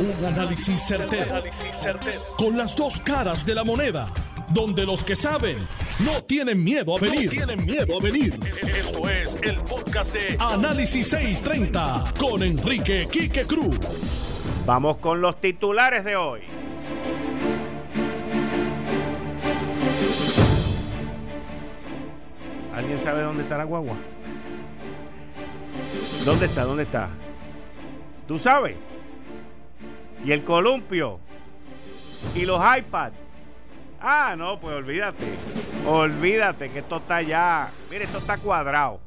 Un 0.00 0.24
análisis 0.24 0.80
certero, 0.80 1.42
Con 2.36 2.56
las 2.56 2.76
dos 2.76 3.00
caras 3.00 3.44
de 3.44 3.54
la 3.54 3.64
moneda. 3.64 4.08
Donde 4.50 4.86
los 4.86 5.02
que 5.02 5.16
saben 5.16 5.58
no 6.00 6.22
tienen 6.22 6.62
miedo 6.62 6.96
a 6.96 7.00
venir. 7.00 7.28
tienen 7.28 7.64
miedo 7.64 7.98
a 7.98 8.00
venir. 8.02 8.38
Esto 8.62 9.08
es 9.08 9.36
el 9.42 9.58
podcast 9.62 10.12
de 10.14 10.36
Análisis 10.38 11.08
630 11.08 12.14
con 12.18 12.42
Enrique 12.44 13.08
Quique 13.10 13.44
Cruz. 13.44 13.78
Vamos 14.64 14.98
con 14.98 15.20
los 15.20 15.40
titulares 15.40 16.04
de 16.04 16.14
hoy. 16.16 16.42
¿Alguien 22.74 23.00
sabe 23.00 23.22
dónde 23.22 23.42
está 23.42 23.58
la 23.58 23.64
guagua? 23.64 23.96
¿Dónde 26.24 26.46
está? 26.46 26.64
¿Dónde 26.64 26.84
está? 26.84 27.08
¿Tú 28.28 28.38
sabes? 28.38 28.76
Y 30.24 30.32
el 30.32 30.44
columpio. 30.44 31.20
Y 32.34 32.44
los 32.44 32.60
iPads. 32.60 33.14
Ah, 34.00 34.34
no, 34.36 34.60
pues 34.60 34.74
olvídate. 34.74 35.26
Olvídate 35.86 36.68
que 36.68 36.80
esto 36.80 36.98
está 36.98 37.22
ya. 37.22 37.70
Mire, 37.90 38.04
esto 38.04 38.18
está 38.18 38.38
cuadrado. 38.38 39.00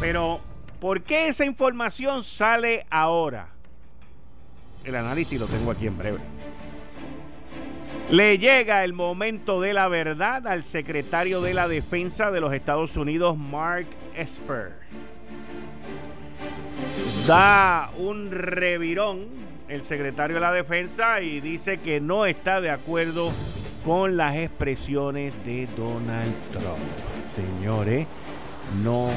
Pero, 0.00 0.40
¿por 0.80 1.02
qué 1.02 1.28
esa 1.28 1.44
información 1.44 2.22
sale 2.22 2.86
ahora? 2.90 3.48
El 4.84 4.96
análisis 4.96 5.38
lo 5.38 5.46
tengo 5.46 5.70
aquí 5.70 5.86
en 5.86 5.98
breve. 5.98 6.18
Le 8.10 8.38
llega 8.38 8.82
el 8.82 8.92
momento 8.92 9.60
de 9.60 9.72
la 9.72 9.86
verdad 9.88 10.46
al 10.46 10.64
secretario 10.64 11.40
de 11.42 11.54
la 11.54 11.68
Defensa 11.68 12.30
de 12.30 12.40
los 12.40 12.52
Estados 12.52 12.96
Unidos, 12.96 13.36
Mark 13.36 13.86
Esper. 14.16 14.72
Da 17.26 17.90
un 17.98 18.30
revirón 18.32 19.28
el 19.70 19.84
secretario 19.84 20.34
de 20.34 20.40
la 20.40 20.52
Defensa 20.52 21.20
y 21.22 21.40
dice 21.40 21.78
que 21.78 22.00
no 22.00 22.26
está 22.26 22.60
de 22.60 22.70
acuerdo 22.70 23.30
con 23.84 24.16
las 24.16 24.36
expresiones 24.36 25.32
de 25.44 25.68
Donald 25.76 26.34
Trump. 26.50 26.78
Señores, 27.36 28.06
no 28.82 29.08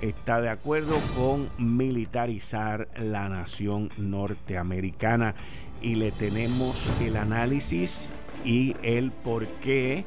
está 0.00 0.40
de 0.40 0.48
acuerdo 0.48 0.98
con 1.16 1.50
militarizar 1.56 2.88
la 2.96 3.28
nación 3.28 3.90
norteamericana 3.96 5.36
y 5.80 5.94
le 5.94 6.10
tenemos 6.10 6.76
el 7.00 7.16
análisis 7.16 8.12
y 8.44 8.74
el 8.82 9.12
por 9.12 9.46
qué. 9.62 10.04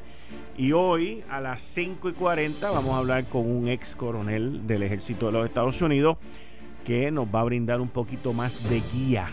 Y 0.58 0.72
hoy 0.72 1.24
a 1.30 1.40
las 1.40 1.62
5 1.62 2.10
y 2.10 2.12
40 2.12 2.70
vamos 2.70 2.92
a 2.92 2.98
hablar 2.98 3.24
con 3.24 3.50
un 3.50 3.68
ex 3.68 3.96
coronel 3.96 4.66
del 4.66 4.82
ejército 4.82 5.26
de 5.26 5.32
los 5.32 5.46
Estados 5.46 5.80
Unidos 5.80 6.18
que 6.84 7.10
nos 7.10 7.26
va 7.26 7.40
a 7.40 7.44
brindar 7.44 7.80
un 7.80 7.88
poquito 7.88 8.34
más 8.34 8.68
de 8.68 8.82
guía 8.92 9.28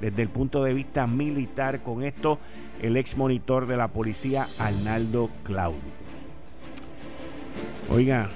desde 0.00 0.22
el 0.22 0.28
punto 0.28 0.62
de 0.62 0.74
vista 0.74 1.06
militar 1.06 1.82
con 1.82 2.02
esto 2.02 2.38
el 2.80 2.96
ex 2.96 3.16
monitor 3.16 3.66
de 3.66 3.76
la 3.76 3.88
policía 3.88 4.46
Arnaldo 4.58 5.30
Claudio. 5.42 5.80
Oiga, 7.90 8.28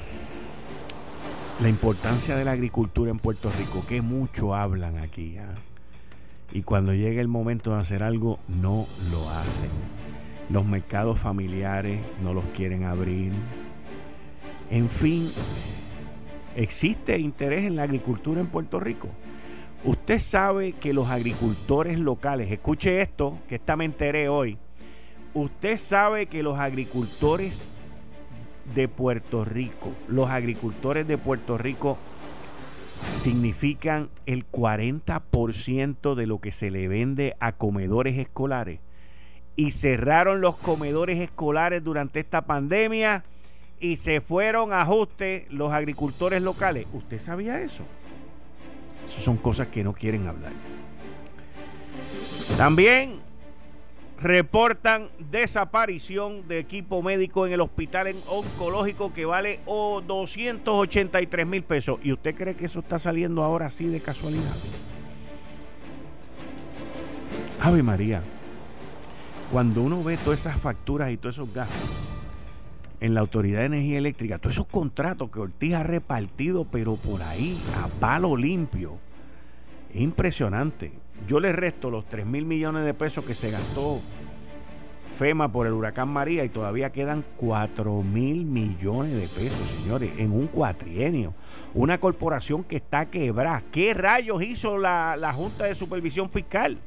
la 1.60 1.68
importancia 1.68 2.36
de 2.36 2.44
la 2.44 2.52
agricultura 2.52 3.10
en 3.10 3.18
Puerto 3.18 3.50
Rico, 3.56 3.84
que 3.86 4.02
mucho 4.02 4.54
hablan 4.54 4.98
aquí. 4.98 5.36
¿ah? 5.38 5.54
Y 6.52 6.62
cuando 6.62 6.92
llega 6.92 7.20
el 7.20 7.28
momento 7.28 7.72
de 7.74 7.80
hacer 7.80 8.02
algo, 8.02 8.38
no 8.48 8.86
lo 9.10 9.30
hacen. 9.30 9.70
Los 10.50 10.66
mercados 10.66 11.18
familiares 11.18 12.00
no 12.22 12.34
los 12.34 12.44
quieren 12.56 12.84
abrir. 12.84 13.32
En 14.70 14.88
fin, 14.88 15.30
existe 16.56 17.18
interés 17.18 17.64
en 17.64 17.76
la 17.76 17.84
agricultura 17.84 18.40
en 18.40 18.48
Puerto 18.48 18.80
Rico. 18.80 19.08
Usted 19.84 20.20
sabe 20.20 20.74
que 20.74 20.92
los 20.92 21.08
agricultores 21.08 21.98
locales, 21.98 22.52
escuche 22.52 23.02
esto, 23.02 23.38
que 23.48 23.56
esta 23.56 23.74
me 23.74 23.84
enteré 23.84 24.28
hoy. 24.28 24.56
Usted 25.34 25.76
sabe 25.76 26.26
que 26.26 26.44
los 26.44 26.56
agricultores 26.56 27.66
de 28.76 28.86
Puerto 28.86 29.44
Rico, 29.44 29.90
los 30.06 30.30
agricultores 30.30 31.08
de 31.08 31.18
Puerto 31.18 31.58
Rico 31.58 31.98
significan 33.18 34.08
el 34.24 34.48
40% 34.48 36.14
de 36.14 36.26
lo 36.26 36.40
que 36.40 36.52
se 36.52 36.70
le 36.70 36.86
vende 36.86 37.34
a 37.40 37.50
comedores 37.50 38.16
escolares. 38.18 38.78
Y 39.56 39.72
cerraron 39.72 40.40
los 40.40 40.56
comedores 40.56 41.18
escolares 41.18 41.82
durante 41.82 42.20
esta 42.20 42.42
pandemia 42.42 43.24
y 43.80 43.96
se 43.96 44.20
fueron 44.20 44.72
a 44.72 44.82
ajuste 44.82 45.46
los 45.50 45.72
agricultores 45.72 46.40
locales. 46.40 46.86
¿Usted 46.92 47.18
sabía 47.18 47.60
eso? 47.60 47.82
Son 49.06 49.36
cosas 49.36 49.68
que 49.68 49.84
no 49.84 49.92
quieren 49.92 50.26
hablar. 50.26 50.52
También 52.56 53.20
reportan 54.20 55.08
desaparición 55.30 56.46
de 56.46 56.60
equipo 56.60 57.02
médico 57.02 57.46
en 57.46 57.52
el 57.52 57.60
hospital 57.60 58.14
oncológico 58.28 59.12
que 59.12 59.24
vale 59.24 59.60
283 59.66 61.46
mil 61.46 61.62
pesos. 61.64 61.98
¿Y 62.02 62.12
usted 62.12 62.34
cree 62.34 62.54
que 62.54 62.66
eso 62.66 62.80
está 62.80 62.98
saliendo 62.98 63.42
ahora 63.42 63.66
así 63.66 63.86
de 63.86 64.00
casualidad? 64.00 64.56
Ave 67.60 67.82
María, 67.82 68.22
cuando 69.50 69.82
uno 69.82 70.02
ve 70.02 70.16
todas 70.16 70.40
esas 70.40 70.60
facturas 70.60 71.10
y 71.12 71.16
todos 71.16 71.36
esos 71.36 71.52
gastos 71.52 72.11
en 73.02 73.14
la 73.14 73.20
Autoridad 73.20 73.58
de 73.58 73.66
Energía 73.66 73.98
Eléctrica, 73.98 74.38
todos 74.38 74.54
esos 74.54 74.68
contratos 74.68 75.28
que 75.32 75.40
Ortiz 75.40 75.74
ha 75.74 75.82
repartido, 75.82 76.64
pero 76.64 76.94
por 76.94 77.20
ahí, 77.20 77.60
a 77.82 77.88
palo 77.88 78.36
limpio, 78.36 78.96
es 79.92 80.00
impresionante. 80.00 80.92
Yo 81.26 81.40
le 81.40 81.52
resto 81.52 81.90
los 81.90 82.08
3 82.08 82.24
mil 82.24 82.44
millones 82.46 82.84
de 82.84 82.94
pesos 82.94 83.24
que 83.24 83.34
se 83.34 83.50
gastó 83.50 84.00
FEMA 85.18 85.50
por 85.50 85.66
el 85.66 85.72
huracán 85.72 86.10
María 86.10 86.44
y 86.44 86.48
todavía 86.48 86.90
quedan 86.90 87.24
4 87.38 88.02
mil 88.02 88.44
millones 88.44 89.14
de 89.14 89.26
pesos, 89.26 89.68
señores, 89.82 90.12
en 90.18 90.30
un 90.30 90.46
cuatrienio. 90.46 91.34
Una 91.74 91.98
corporación 91.98 92.62
que 92.62 92.76
está 92.76 93.06
quebrada. 93.06 93.64
¿Qué 93.72 93.94
rayos 93.94 94.40
hizo 94.44 94.78
la, 94.78 95.16
la 95.16 95.32
Junta 95.32 95.64
de 95.64 95.74
Supervisión 95.74 96.30
Fiscal? 96.30 96.78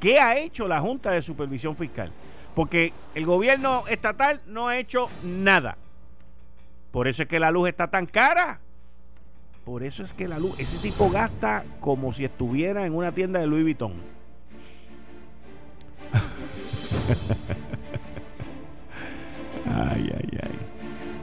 ¿Qué 0.00 0.18
ha 0.18 0.38
hecho 0.38 0.66
la 0.66 0.80
Junta 0.80 1.10
de 1.10 1.20
Supervisión 1.20 1.76
Fiscal? 1.76 2.10
Porque 2.56 2.92
el 3.14 3.26
gobierno 3.26 3.84
estatal 3.86 4.40
no 4.46 4.66
ha 4.68 4.78
hecho 4.78 5.10
nada. 5.22 5.76
Por 6.90 7.06
eso 7.06 7.22
es 7.22 7.28
que 7.28 7.38
la 7.38 7.50
luz 7.50 7.68
está 7.68 7.88
tan 7.88 8.06
cara. 8.06 8.60
Por 9.66 9.82
eso 9.82 10.02
es 10.02 10.14
que 10.14 10.26
la 10.26 10.38
luz, 10.38 10.58
ese 10.58 10.78
tipo 10.78 11.10
gasta 11.10 11.66
como 11.80 12.14
si 12.14 12.24
estuviera 12.24 12.86
en 12.86 12.94
una 12.94 13.12
tienda 13.12 13.40
de 13.40 13.46
Louis 13.46 13.62
Vuitton. 13.62 13.92
ay, 19.66 20.10
ay, 20.16 20.38
ay. 20.42 20.58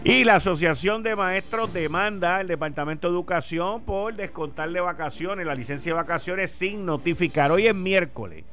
Y 0.04 0.26
la 0.26 0.36
Asociación 0.36 1.02
de 1.02 1.16
Maestros 1.16 1.74
demanda 1.74 2.36
al 2.36 2.48
Departamento 2.48 3.08
de 3.08 3.14
Educación 3.16 3.82
por 3.82 4.14
descontarle 4.14 4.82
vacaciones, 4.82 5.48
la 5.48 5.56
licencia 5.56 5.94
de 5.94 5.96
vacaciones 5.96 6.52
sin 6.52 6.86
notificar. 6.86 7.52
Hoy 7.52 7.66
es 7.66 7.74
miércoles. 7.74 8.44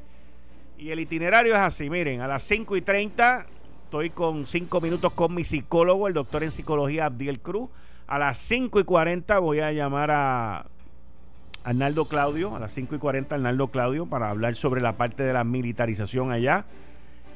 Y 0.81 0.93
el 0.93 1.01
itinerario 1.01 1.53
es 1.53 1.61
así, 1.61 1.91
miren, 1.91 2.23
a 2.23 2.27
las 2.27 2.43
5 2.45 2.75
y 2.75 2.81
30 2.81 3.47
estoy 3.85 4.09
con 4.09 4.47
5 4.47 4.81
minutos 4.81 5.13
con 5.13 5.35
mi 5.35 5.45
psicólogo, 5.45 6.09
el 6.09 6.15
doctor 6.15 6.43
en 6.43 6.51
psicología 6.51 7.05
Abdiel 7.05 7.41
Cruz. 7.41 7.69
A 8.07 8.19
las 8.19 8.39
5 8.39 8.81
y 8.81 8.85
40 8.85 9.39
voy 9.41 9.61
a 9.61 9.73
llamar 9.73 10.11
a 10.11 10.65
Arnaldo 11.65 12.07
Claudio, 12.07 12.57
a 12.57 12.59
las 12.59 12.73
5 12.73 12.95
y 12.95 12.99
40 12.99 13.35
Arnaldo 13.35 13.69
Claudio, 13.69 14.07
para 14.07 14.31
hablar 14.31 14.57
sobre 14.57 14.81
la 14.81 14.95
parte 14.95 15.23
de 15.23 15.35
la 15.35 15.45
militarización 15.45 16.33
allá. 16.33 16.65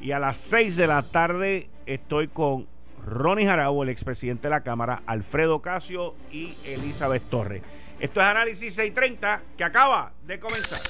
Y 0.00 0.12
a 0.12 0.18
las 0.18 0.38
6 0.38 0.76
de 0.76 0.86
la 0.86 1.02
tarde 1.02 1.68
estoy 1.84 2.28
con 2.28 2.66
Ronnie 3.04 3.44
Jarabo, 3.44 3.82
el 3.82 3.90
expresidente 3.90 4.44
de 4.44 4.52
la 4.52 4.62
Cámara, 4.62 5.02
Alfredo 5.04 5.60
Casio 5.60 6.14
y 6.32 6.54
Elizabeth 6.64 7.28
Torres. 7.28 7.62
Esto 8.00 8.20
es 8.20 8.26
Análisis 8.26 8.74
630 8.74 9.42
que 9.58 9.64
acaba 9.64 10.12
de 10.26 10.40
comenzar. 10.40 10.80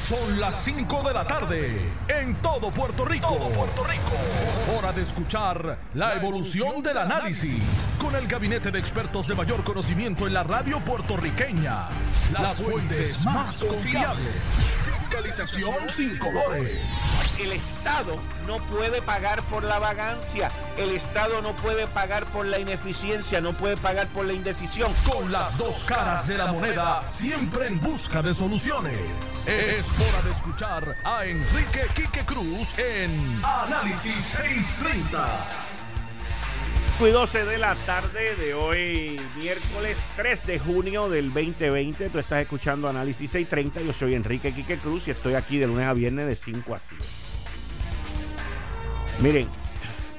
Son 0.00 0.38
las 0.38 0.62
5 0.62 1.08
de 1.08 1.14
la 1.14 1.26
tarde 1.26 1.80
en 2.08 2.34
todo 2.36 2.70
Puerto 2.70 3.04
Rico. 3.04 3.36
Puerto 3.38 3.84
Rico. 3.84 4.76
Hora 4.76 4.92
de 4.92 5.02
escuchar 5.02 5.78
la 5.94 6.14
evolución 6.14 6.82
del 6.82 6.98
análisis 6.98 7.56
con 7.98 8.14
el 8.14 8.28
gabinete 8.28 8.70
de 8.70 8.78
expertos 8.78 9.26
de 9.26 9.34
mayor 9.34 9.64
conocimiento 9.64 10.26
en 10.26 10.34
la 10.34 10.44
radio 10.44 10.80
puertorriqueña. 10.80 11.88
Las 12.32 12.62
fuentes 12.62 13.24
más 13.24 13.64
confiables. 13.64 14.34
Fiscalización 15.06 15.88
sin 15.88 16.18
colores 16.18 17.16
el 17.40 17.52
Estado 17.52 18.16
no 18.46 18.58
puede 18.66 19.02
pagar 19.02 19.42
por 19.44 19.62
la 19.62 19.78
vagancia, 19.78 20.50
el 20.76 20.90
Estado 20.92 21.42
no 21.42 21.54
puede 21.56 21.86
pagar 21.86 22.26
por 22.26 22.46
la 22.46 22.58
ineficiencia, 22.58 23.40
no 23.40 23.56
puede 23.56 23.76
pagar 23.76 24.08
por 24.08 24.24
la 24.24 24.32
indecisión. 24.32 24.92
Con 25.10 25.30
las 25.30 25.56
dos 25.56 25.84
caras 25.84 26.26
de 26.26 26.38
la 26.38 26.52
moneda, 26.52 27.04
siempre 27.08 27.66
en 27.66 27.80
busca 27.80 28.22
de 28.22 28.34
soluciones. 28.34 28.98
Es 29.46 29.92
hora 29.92 30.22
de 30.22 30.30
escuchar 30.30 30.96
a 31.04 31.24
Enrique 31.24 31.86
Quique 31.94 32.24
Cruz 32.24 32.78
en 32.78 33.42
Análisis 33.44 34.24
630. 34.24 35.65
5 36.98 37.08
y 37.08 37.12
12 37.12 37.44
de 37.44 37.58
la 37.58 37.74
tarde 37.74 38.36
de 38.36 38.54
hoy, 38.54 39.20
miércoles 39.38 40.02
3 40.16 40.46
de 40.46 40.58
junio 40.58 41.10
del 41.10 41.26
2020. 41.26 42.08
Tú 42.08 42.18
estás 42.18 42.40
escuchando 42.40 42.88
Análisis 42.88 43.30
630. 43.32 43.82
Yo 43.82 43.92
soy 43.92 44.14
Enrique 44.14 44.54
Quique 44.54 44.78
Cruz 44.78 45.06
y 45.06 45.10
estoy 45.10 45.34
aquí 45.34 45.58
de 45.58 45.66
lunes 45.66 45.86
a 45.86 45.92
viernes 45.92 46.26
de 46.26 46.34
5 46.34 46.74
a 46.74 46.78
7. 46.78 47.04
Miren, 49.20 49.46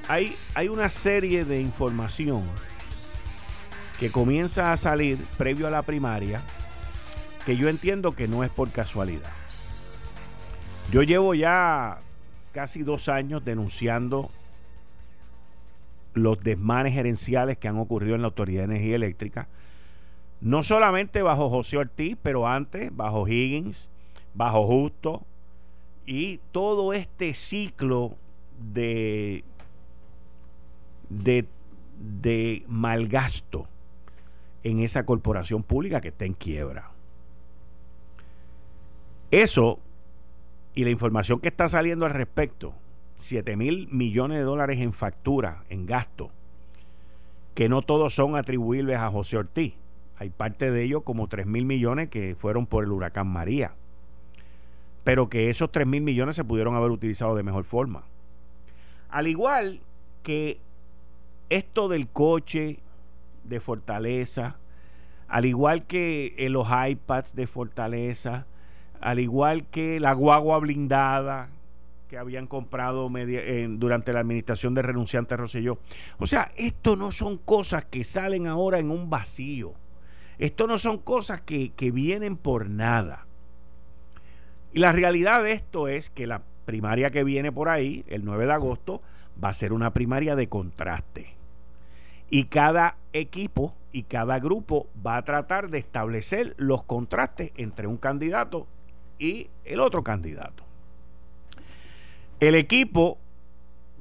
hay, 0.06 0.36
hay 0.54 0.68
una 0.68 0.88
serie 0.88 1.44
de 1.44 1.60
información 1.60 2.44
que 3.98 4.12
comienza 4.12 4.72
a 4.72 4.76
salir 4.76 5.18
previo 5.36 5.66
a 5.66 5.70
la 5.70 5.82
primaria 5.82 6.42
que 7.44 7.56
yo 7.56 7.68
entiendo 7.68 8.12
que 8.12 8.28
no 8.28 8.44
es 8.44 8.50
por 8.50 8.70
casualidad. 8.70 9.32
Yo 10.92 11.02
llevo 11.02 11.34
ya 11.34 11.98
casi 12.52 12.84
dos 12.84 13.08
años 13.08 13.44
denunciando 13.44 14.30
los 16.14 16.42
desmanes 16.42 16.94
gerenciales 16.94 17.58
que 17.58 17.68
han 17.68 17.78
ocurrido 17.78 18.14
en 18.14 18.22
la 18.22 18.28
Autoridad 18.28 18.60
de 18.62 18.76
Energía 18.76 18.96
Eléctrica, 18.96 19.48
no 20.40 20.62
solamente 20.62 21.22
bajo 21.22 21.50
José 21.50 21.78
Ortiz, 21.78 22.16
pero 22.22 22.46
antes 22.46 22.94
bajo 22.94 23.26
Higgins, 23.26 23.88
bajo 24.34 24.66
Justo, 24.66 25.22
y 26.06 26.40
todo 26.52 26.92
este 26.92 27.34
ciclo 27.34 28.16
de, 28.72 29.44
de, 31.08 31.46
de 31.98 32.64
malgasto 32.66 33.66
en 34.62 34.80
esa 34.80 35.04
corporación 35.04 35.62
pública 35.62 36.00
que 36.00 36.08
está 36.08 36.24
en 36.24 36.34
quiebra. 36.34 36.90
Eso 39.30 39.78
y 40.74 40.84
la 40.84 40.90
información 40.90 41.40
que 41.40 41.48
está 41.48 41.68
saliendo 41.68 42.06
al 42.06 42.12
respecto, 42.12 42.72
7 43.18 43.56
mil 43.56 43.88
millones 43.90 44.38
de 44.38 44.44
dólares 44.44 44.80
en 44.80 44.92
factura, 44.92 45.64
en 45.68 45.86
gasto, 45.86 46.30
que 47.54 47.68
no 47.68 47.82
todos 47.82 48.14
son 48.14 48.36
atribuibles 48.36 48.98
a 48.98 49.10
José 49.10 49.36
Ortiz. 49.36 49.74
Hay 50.18 50.30
parte 50.30 50.70
de 50.70 50.82
ellos, 50.82 51.02
como 51.02 51.28
3 51.28 51.46
mil 51.46 51.64
millones, 51.64 52.08
que 52.08 52.34
fueron 52.34 52.66
por 52.66 52.84
el 52.84 52.92
huracán 52.92 53.26
María. 53.28 53.74
Pero 55.04 55.28
que 55.28 55.50
esos 55.50 55.70
3 55.70 55.86
mil 55.86 56.00
millones 56.00 56.36
se 56.36 56.44
pudieron 56.44 56.74
haber 56.74 56.90
utilizado 56.90 57.36
de 57.36 57.42
mejor 57.42 57.64
forma. 57.64 58.04
Al 59.10 59.26
igual 59.26 59.80
que 60.22 60.60
esto 61.50 61.88
del 61.88 62.08
coche 62.08 62.78
de 63.44 63.60
Fortaleza, 63.60 64.56
al 65.28 65.44
igual 65.44 65.86
que 65.86 66.34
los 66.50 66.68
iPads 66.68 67.34
de 67.34 67.46
Fortaleza, 67.46 68.46
al 69.00 69.18
igual 69.18 69.64
que 69.66 70.00
la 70.00 70.12
guagua 70.12 70.58
blindada 70.58 71.48
que 72.08 72.18
habían 72.18 72.46
comprado 72.46 73.10
durante 73.68 74.12
la 74.12 74.20
administración 74.20 74.74
de 74.74 74.82
renunciante 74.82 75.36
Rosselló. 75.36 75.78
O 76.18 76.26
sea, 76.26 76.50
esto 76.56 76.96
no 76.96 77.12
son 77.12 77.36
cosas 77.36 77.84
que 77.84 78.02
salen 78.02 78.46
ahora 78.46 78.78
en 78.78 78.90
un 78.90 79.10
vacío. 79.10 79.74
Esto 80.38 80.66
no 80.66 80.78
son 80.78 80.98
cosas 80.98 81.42
que, 81.42 81.70
que 81.70 81.90
vienen 81.90 82.36
por 82.36 82.70
nada. 82.70 83.26
Y 84.72 84.80
la 84.80 84.92
realidad 84.92 85.42
de 85.42 85.52
esto 85.52 85.88
es 85.88 86.10
que 86.10 86.26
la 86.26 86.42
primaria 86.64 87.10
que 87.10 87.24
viene 87.24 87.52
por 87.52 87.68
ahí, 87.68 88.04
el 88.08 88.24
9 88.24 88.46
de 88.46 88.52
agosto, 88.52 89.02
va 89.42 89.50
a 89.50 89.54
ser 89.54 89.72
una 89.72 89.92
primaria 89.92 90.34
de 90.34 90.48
contraste. 90.48 91.34
Y 92.30 92.44
cada 92.44 92.96
equipo 93.12 93.74
y 93.92 94.04
cada 94.04 94.38
grupo 94.38 94.86
va 95.06 95.16
a 95.16 95.24
tratar 95.24 95.70
de 95.70 95.78
establecer 95.78 96.54
los 96.56 96.84
contrastes 96.84 97.52
entre 97.56 97.86
un 97.86 97.96
candidato 97.96 98.66
y 99.18 99.48
el 99.64 99.80
otro 99.80 100.02
candidato. 100.02 100.67
El 102.40 102.54
equipo 102.54 103.18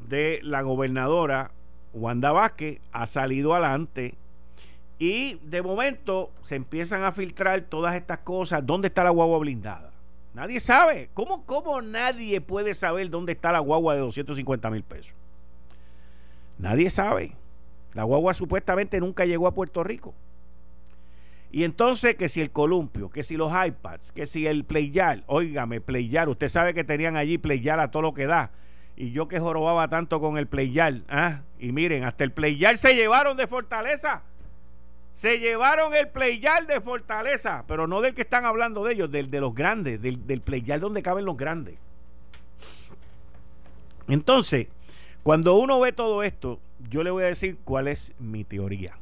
de 0.08 0.40
la 0.44 0.62
gobernadora 0.62 1.50
Wanda 1.94 2.32
Vázquez 2.32 2.80
ha 2.92 3.08
salido 3.08 3.56
adelante 3.56 4.14
y 5.00 5.40
de 5.44 5.64
momento 5.64 6.32
se 6.42 6.56
empiezan 6.56 7.04
a 7.04 7.12
filtrar 7.12 7.62
todas 7.62 7.96
estas 7.96 8.20
cosas. 8.20 8.64
¿Dónde 8.64 8.90
está 8.90 9.04
la 9.04 9.10
guagua 9.10 9.40
blindada? 9.40 9.92
Nadie 10.36 10.60
sabe. 10.60 11.10
¿Cómo, 11.16 11.46
¿Cómo 11.46 11.82
nadie 11.82 12.40
puede 12.40 12.76
saber 12.76 13.10
dónde 13.10 13.32
está 13.32 13.52
la 13.52 13.60
guagua 13.60 13.96
de 13.96 14.02
250 14.02 14.70
mil 14.70 14.84
pesos? 14.84 15.14
Nadie 16.60 16.92
sabe. 16.92 17.34
La 17.94 18.04
guagua 18.04 18.36
supuestamente 18.36 19.00
nunca 19.00 19.26
llegó 19.26 19.48
a 19.48 19.56
Puerto 19.56 19.84
Rico. 19.84 20.14
Y 21.52 21.64
entonces 21.64 22.16
que 22.16 22.28
si 22.28 22.42
el 22.42 22.52
columpio, 22.52 23.10
que 23.10 23.24
si 23.24 23.38
los 23.38 23.52
iPads, 23.52 24.12
que 24.12 24.26
si 24.26 24.48
el 24.48 24.66
Playar, 24.66 25.24
óigame, 25.28 25.80
Playar, 25.80 26.30
usted 26.30 26.50
sabe 26.50 26.74
que 26.74 26.84
tenían 26.84 27.16
allí 27.16 27.38
Playar 27.38 27.80
a 27.80 27.90
todo 27.90 28.02
lo 28.02 28.14
que 28.14 28.26
da. 28.26 28.52
Y 28.96 29.12
yo 29.12 29.28
que 29.28 29.40
jorobaba 29.40 29.88
tanto 29.88 30.20
con 30.20 30.38
el 30.38 30.48
Playar, 30.48 31.02
¿ah? 31.08 31.42
Y 31.60 31.72
miren, 31.72 32.04
hasta 32.04 32.24
el 32.24 32.32
Playar 32.32 32.78
se 32.78 32.96
llevaron 32.96 33.38
de 33.38 33.48
Fortaleza. 33.48 34.24
Se 35.14 35.40
llevaron 35.40 35.96
el 35.96 36.10
Playar 36.10 36.68
de 36.68 36.82
Fortaleza, 36.82 37.64
pero 37.68 37.88
no 37.88 38.02
del 38.02 38.14
que 38.14 38.22
están 38.22 38.46
hablando 38.46 38.84
de 38.84 38.94
ellos, 38.94 39.10
del 39.10 39.32
de 39.32 39.40
los 39.40 39.56
grandes, 39.56 40.02
del, 40.02 40.28
del 40.28 40.44
donde 40.80 41.02
caben 41.02 41.26
los 41.26 41.38
grandes. 41.38 41.76
Entonces, 44.08 44.68
cuando 45.24 45.56
uno 45.56 45.80
ve 45.80 45.92
todo 45.92 46.24
esto, 46.24 46.60
yo 46.90 47.04
le 47.04 47.12
voy 47.12 47.24
a 47.24 47.28
decir 47.28 47.58
cuál 47.64 47.88
es 47.88 48.14
mi 48.20 48.44
teoría. 48.44 48.98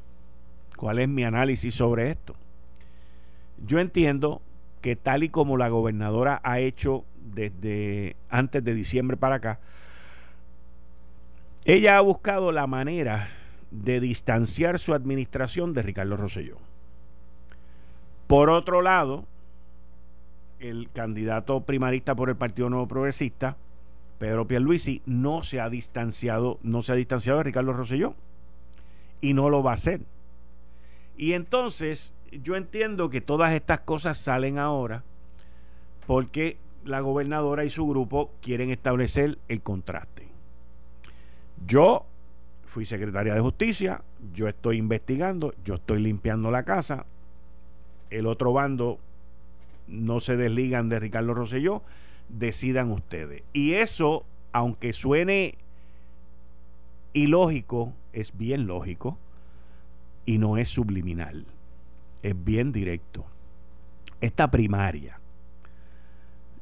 ¿Cuál 0.75 0.99
es 0.99 1.07
mi 1.07 1.23
análisis 1.23 1.73
sobre 1.73 2.11
esto? 2.11 2.35
Yo 3.65 3.79
entiendo 3.79 4.41
que 4.81 4.95
tal 4.95 5.23
y 5.23 5.29
como 5.29 5.57
la 5.57 5.69
gobernadora 5.69 6.41
ha 6.43 6.59
hecho 6.59 7.05
desde 7.33 8.15
antes 8.29 8.63
de 8.63 8.73
diciembre 8.73 9.17
para 9.17 9.35
acá, 9.35 9.59
ella 11.63 11.97
ha 11.97 12.01
buscado 12.01 12.51
la 12.51 12.67
manera 12.67 13.29
de 13.71 13.99
distanciar 13.99 14.77
su 14.79 14.93
administración 14.93 15.73
de 15.73 15.81
Ricardo 15.81 16.17
Rosselló. 16.17 16.57
Por 18.27 18.49
otro 18.49 18.81
lado, 18.81 19.25
el 20.59 20.89
candidato 20.91 21.61
primarista 21.61 22.15
por 22.15 22.29
el 22.29 22.35
Partido 22.35 22.69
Nuevo 22.69 22.87
Progresista, 22.87 23.57
Pedro 24.19 24.47
Pierluisi, 24.47 25.01
no 25.05 25.43
se 25.43 25.59
ha 25.59 25.69
distanciado, 25.69 26.59
no 26.61 26.81
se 26.81 26.91
ha 26.91 26.95
distanciado 26.95 27.39
de 27.39 27.45
Ricardo 27.45 27.73
Rosselló 27.73 28.15
y 29.21 29.33
no 29.33 29.49
lo 29.49 29.63
va 29.63 29.71
a 29.71 29.75
hacer. 29.75 30.01
Y 31.17 31.33
entonces 31.33 32.13
yo 32.31 32.55
entiendo 32.55 33.09
que 33.09 33.21
todas 33.21 33.53
estas 33.53 33.81
cosas 33.81 34.17
salen 34.17 34.57
ahora 34.57 35.03
porque 36.07 36.57
la 36.83 36.99
gobernadora 36.99 37.65
y 37.65 37.69
su 37.69 37.87
grupo 37.87 38.31
quieren 38.41 38.69
establecer 38.69 39.39
el 39.47 39.61
contraste. 39.61 40.27
Yo 41.65 42.05
fui 42.65 42.85
secretaria 42.85 43.33
de 43.33 43.39
justicia, 43.39 44.03
yo 44.33 44.47
estoy 44.47 44.77
investigando, 44.77 45.53
yo 45.63 45.75
estoy 45.75 46.01
limpiando 46.01 46.51
la 46.51 46.63
casa, 46.63 47.05
el 48.09 48.27
otro 48.27 48.53
bando 48.53 48.99
no 49.87 50.19
se 50.19 50.35
desligan 50.35 50.89
de 50.89 50.99
Ricardo 50.99 51.33
Rosselló, 51.33 51.81
decidan 52.29 52.91
ustedes. 52.91 53.43
Y 53.53 53.73
eso, 53.73 54.25
aunque 54.51 54.93
suene 54.93 55.57
ilógico, 57.13 57.93
es 58.13 58.37
bien 58.37 58.67
lógico 58.67 59.17
y 60.25 60.37
no 60.37 60.57
es 60.57 60.69
subliminal, 60.69 61.45
es 62.23 62.43
bien 62.43 62.71
directo. 62.71 63.25
Esta 64.21 64.49
primaria 64.49 65.19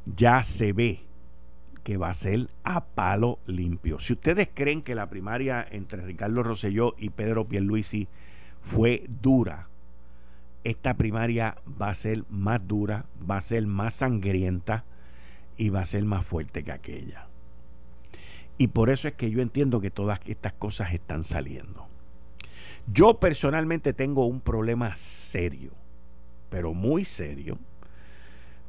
ya 0.06 0.44
se 0.44 0.74
ve 0.74 1.02
que 1.84 1.98
va 1.98 2.10
a 2.10 2.14
ser 2.14 2.50
a 2.64 2.86
palo 2.86 3.40
limpio. 3.46 4.00
Si 4.00 4.14
ustedes 4.14 4.50
creen 4.54 4.82
que 4.82 4.96
la 4.96 5.10
primaria 5.10 5.66
entre 5.70 6.02
Ricardo 6.02 6.44
Rosselló 6.44 6.96
y 6.98 7.10
Pedro 7.10 7.48
Pierluisi 7.48 8.08
fue 8.62 9.06
dura, 9.22 9.68
esta 10.64 10.94
primaria 10.96 11.58
va 11.82 11.90
a 11.90 11.96
ser 11.96 12.24
más 12.30 12.66
dura, 12.68 13.06
va 13.30 13.38
a 13.38 13.42
ser 13.42 13.68
más 13.68 13.96
sangrienta 13.96 14.86
y 15.58 15.70
va 15.70 15.82
a 15.82 15.86
ser 15.86 16.06
más 16.06 16.26
fuerte 16.26 16.64
que 16.64 16.72
aquella. 16.72 17.28
Y 18.58 18.68
por 18.68 18.90
eso 18.90 19.08
es 19.08 19.16
que 19.16 19.30
yo 19.30 19.42
entiendo 19.42 19.82
que 19.82 19.92
todas 19.92 20.22
estas 20.26 20.54
cosas 20.54 20.94
están 20.94 21.24
saliendo. 21.24 21.93
Yo 22.92 23.20
personalmente 23.20 23.94
tengo 23.94 24.26
un 24.26 24.42
problema 24.42 24.96
serio, 24.96 25.72
pero 26.50 26.74
muy 26.74 27.06
serio, 27.06 27.58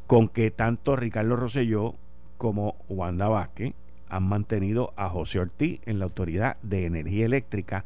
con 0.06 0.28
que 0.28 0.50
tanto 0.50 0.97
Ricardo 0.97 1.37
Rosselló 1.37 1.94
como 2.38 2.76
Wanda 2.88 3.28
Vázquez 3.28 3.75
han 4.09 4.28
mantenido 4.28 4.92
a 4.97 5.09
José 5.09 5.40
Ortiz 5.40 5.80
en 5.87 5.99
la 5.99 6.04
Autoridad 6.04 6.56
de 6.62 6.87
Energía 6.87 7.26
Eléctrica 7.26 7.85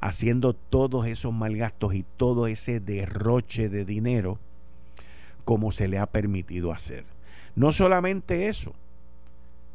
haciendo 0.00 0.54
todos 0.54 1.06
esos 1.06 1.32
malgastos 1.32 1.94
y 1.94 2.04
todo 2.16 2.46
ese 2.46 2.80
derroche 2.80 3.68
de 3.68 3.84
dinero 3.84 4.38
como 5.44 5.72
se 5.72 5.88
le 5.88 5.98
ha 5.98 6.06
permitido 6.06 6.72
hacer. 6.72 7.04
No 7.54 7.72
solamente 7.72 8.48
eso, 8.48 8.74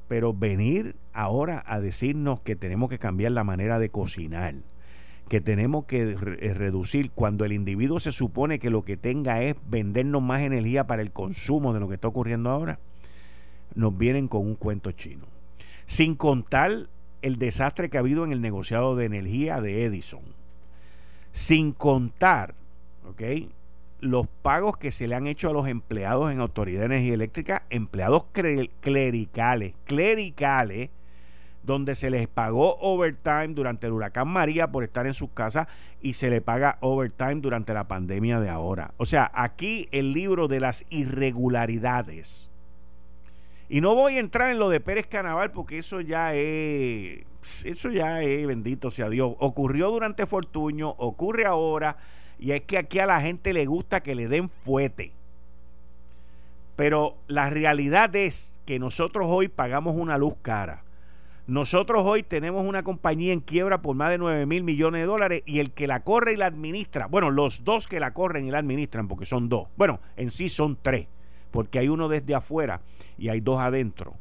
pero 0.07 0.33
venir 0.33 0.95
ahora 1.13 1.63
a 1.65 1.79
decirnos 1.79 2.39
que 2.41 2.55
tenemos 2.55 2.89
que 2.89 2.99
cambiar 2.99 3.31
la 3.31 3.43
manera 3.43 3.79
de 3.79 3.89
cocinar, 3.89 4.55
que 5.29 5.41
tenemos 5.41 5.85
que 5.85 6.11
eh, 6.11 6.53
reducir 6.53 7.11
cuando 7.11 7.45
el 7.45 7.51
individuo 7.51 7.99
se 7.99 8.11
supone 8.11 8.59
que 8.59 8.69
lo 8.69 8.83
que 8.83 8.97
tenga 8.97 9.41
es 9.41 9.55
vendernos 9.67 10.21
más 10.21 10.41
energía 10.41 10.85
para 10.85 11.01
el 11.01 11.11
consumo 11.11 11.73
de 11.73 11.79
lo 11.79 11.87
que 11.87 11.95
está 11.95 12.07
ocurriendo 12.07 12.49
ahora, 12.49 12.79
nos 13.73 13.97
vienen 13.97 14.27
con 14.27 14.45
un 14.45 14.55
cuento 14.55 14.91
chino. 14.91 15.25
Sin 15.87 16.15
contar 16.15 16.87
el 17.21 17.37
desastre 17.37 17.89
que 17.89 17.97
ha 17.97 18.01
habido 18.01 18.23
en 18.23 18.31
el 18.31 18.41
negociado 18.41 18.95
de 18.95 19.05
energía 19.05 19.61
de 19.61 19.85
Edison. 19.85 20.21
Sin 21.31 21.71
contar. 21.71 22.55
Los 23.99 24.27
pagos 24.27 24.77
que 24.77 24.91
se 24.91 25.07
le 25.07 25.15
han 25.15 25.25
hecho 25.25 25.49
a 25.49 25.53
los 25.53 25.67
empleados 25.67 26.31
en 26.31 26.39
Autoridad 26.39 26.81
de 26.81 26.85
Energía 26.87 27.13
Eléctrica, 27.13 27.63
empleados 27.69 28.25
clericales, 28.81 29.73
clericales, 29.85 30.89
donde 31.65 31.95
se 31.95 32.09
les 32.09 32.27
pagó 32.27 32.77
overtime 32.79 33.49
durante 33.49 33.87
el 33.87 33.93
huracán 33.93 34.27
María 34.27 34.67
por 34.71 34.83
estar 34.83 35.07
en 35.07 35.13
sus 35.13 35.31
casas 35.31 35.67
y 36.01 36.13
se 36.13 36.29
le 36.29 36.41
paga 36.41 36.77
overtime 36.81 37.35
durante 37.35 37.73
la 37.73 37.87
pandemia 37.87 38.39
de 38.39 38.49
ahora. 38.49 38.93
O 38.97 39.05
sea, 39.05 39.31
aquí 39.33 39.89
el 39.91 40.13
libro 40.13 40.47
de 40.47 40.59
las 40.59 40.85
irregularidades. 40.89 42.51
Y 43.67 43.81
no 43.81 43.95
voy 43.95 44.17
a 44.17 44.19
entrar 44.19 44.51
en 44.51 44.59
lo 44.59 44.69
de 44.69 44.79
Pérez 44.79 45.07
Canaval 45.07 45.51
porque 45.51 45.79
eso 45.79 46.01
ya 46.01 46.35
es, 46.35 47.25
eso 47.65 47.89
ya 47.89 48.21
es, 48.21 48.45
bendito 48.45 48.91
sea 48.91 49.09
Dios. 49.09 49.33
Ocurrió 49.39 49.89
durante 49.89 50.27
Fortuño, 50.27 50.89
ocurre 50.89 51.45
ahora, 51.45 51.97
y 52.37 52.51
es 52.51 52.61
que 52.61 52.77
aquí 52.77 52.99
a 52.99 53.07
la 53.07 53.21
gente 53.21 53.53
le 53.53 53.65
gusta 53.65 54.03
que 54.03 54.13
le 54.13 54.27
den 54.27 54.49
fuete. 54.63 55.13
Pero 56.75 57.15
la 57.27 57.49
realidad 57.49 58.15
es 58.15 58.61
que 58.65 58.77
nosotros 58.77 59.25
hoy 59.29 59.47
pagamos 59.47 59.95
una 59.95 60.19
luz 60.19 60.35
cara 60.43 60.84
nosotros 61.47 62.03
hoy 62.05 62.23
tenemos 62.23 62.63
una 62.63 62.83
compañía 62.83 63.31
en 63.31 63.39
quiebra 63.39 63.81
por 63.81 63.95
más 63.95 64.09
de 64.09 64.17
9 64.17 64.45
mil 64.47 64.63
millones 64.63 65.01
de 65.01 65.05
dólares 65.05 65.43
y 65.45 65.59
el 65.59 65.71
que 65.71 65.85
la 65.85 65.99
corre 66.01 66.33
y 66.33 66.37
la 66.37 66.47
administra, 66.47 67.05
bueno, 67.05 67.29
los 67.29 67.63
dos 67.63 67.87
que 67.87 67.99
la 67.99 68.13
corren 68.13 68.47
y 68.47 68.51
la 68.51 68.59
administran, 68.59 69.07
porque 69.07 69.25
son 69.25 69.47
dos, 69.47 69.67
bueno, 69.77 69.99
en 70.17 70.31
sí 70.31 70.49
son 70.49 70.77
tres, 70.81 71.07
porque 71.51 71.79
hay 71.79 71.87
uno 71.87 72.09
desde 72.09 72.33
afuera 72.33 72.81
y 73.17 73.29
hay 73.29 73.41
dos 73.41 73.59
adentro. 73.59 74.15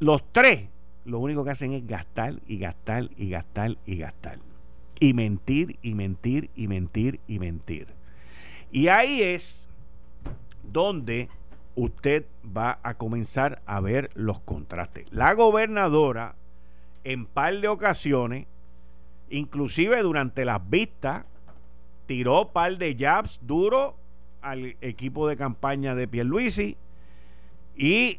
Los 0.00 0.24
tres, 0.32 0.68
lo 1.04 1.20
único 1.20 1.44
que 1.44 1.50
hacen 1.50 1.74
es 1.74 1.86
gastar 1.86 2.40
y 2.46 2.58
gastar 2.58 3.08
y 3.16 3.30
gastar 3.30 3.76
y 3.86 3.96
gastar. 3.98 4.38
Y 4.98 5.14
mentir 5.14 5.78
y 5.80 5.94
mentir 5.94 6.50
y 6.56 6.68
mentir 6.68 7.20
y 7.26 7.38
mentir. 7.38 7.88
Y 8.72 8.88
ahí 8.88 9.22
es 9.22 9.68
donde 10.62 11.28
usted 11.74 12.24
va 12.44 12.78
a 12.82 12.94
comenzar 12.94 13.62
a 13.66 13.80
ver 13.80 14.10
los 14.14 14.40
contrastes. 14.40 15.06
La 15.10 15.34
gobernadora, 15.34 16.34
en 17.04 17.26
par 17.26 17.60
de 17.60 17.68
ocasiones, 17.68 18.46
inclusive 19.30 20.02
durante 20.02 20.44
las 20.44 20.68
vistas, 20.68 21.24
tiró 22.06 22.48
par 22.48 22.76
de 22.76 22.96
jabs 22.98 23.40
duro 23.42 23.96
al 24.42 24.76
equipo 24.80 25.28
de 25.28 25.36
campaña 25.36 25.94
de 25.94 26.08
Pierluisi 26.08 26.76
y 27.76 28.18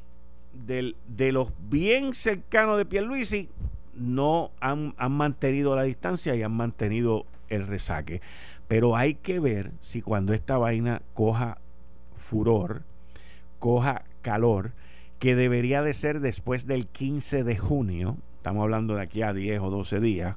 de 0.54 1.32
los 1.32 1.54
bien 1.70 2.14
cercanos 2.14 2.78
de 2.78 2.86
Pierluisi 2.86 3.50
no 3.94 4.52
han, 4.60 4.94
han 4.98 5.12
mantenido 5.12 5.76
la 5.76 5.84
distancia 5.84 6.36
y 6.36 6.44
han 6.44 6.54
mantenido 6.54 7.26
el 7.50 7.68
resaque. 7.68 8.22
Pero 8.68 8.96
hay 8.96 9.16
que 9.16 9.40
ver 9.40 9.72
si 9.82 10.02
cuando 10.02 10.34
esta 10.34 10.58
vaina 10.58 11.02
coja 11.14 11.58
furor, 12.16 12.84
coja 13.62 14.04
calor, 14.22 14.74
que 15.20 15.36
debería 15.36 15.84
de 15.84 15.94
ser 15.94 16.20
después 16.20 16.66
del 16.66 16.88
15 16.88 17.46
de 17.46 17.58
junio, 17.58 18.18
estamos 18.36 18.64
hablando 18.64 18.96
de 18.96 19.04
aquí 19.04 19.22
a 19.22 19.34
10 19.34 19.62
o 19.62 19.70
12 19.70 20.02
días, 20.02 20.36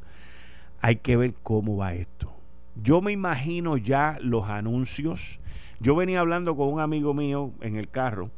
hay 0.80 0.96
que 0.96 1.16
ver 1.16 1.34
cómo 1.42 1.78
va 1.78 1.94
esto. 1.94 2.32
Yo 2.76 3.00
me 3.00 3.10
imagino 3.10 3.78
ya 3.78 4.18
los 4.20 4.48
anuncios. 4.50 5.40
Yo 5.80 5.96
venía 5.96 6.20
hablando 6.20 6.54
con 6.54 6.68
un 6.68 6.80
amigo 6.80 7.14
mío 7.14 7.52
en 7.62 7.76
el 7.76 7.88
carro 7.88 8.30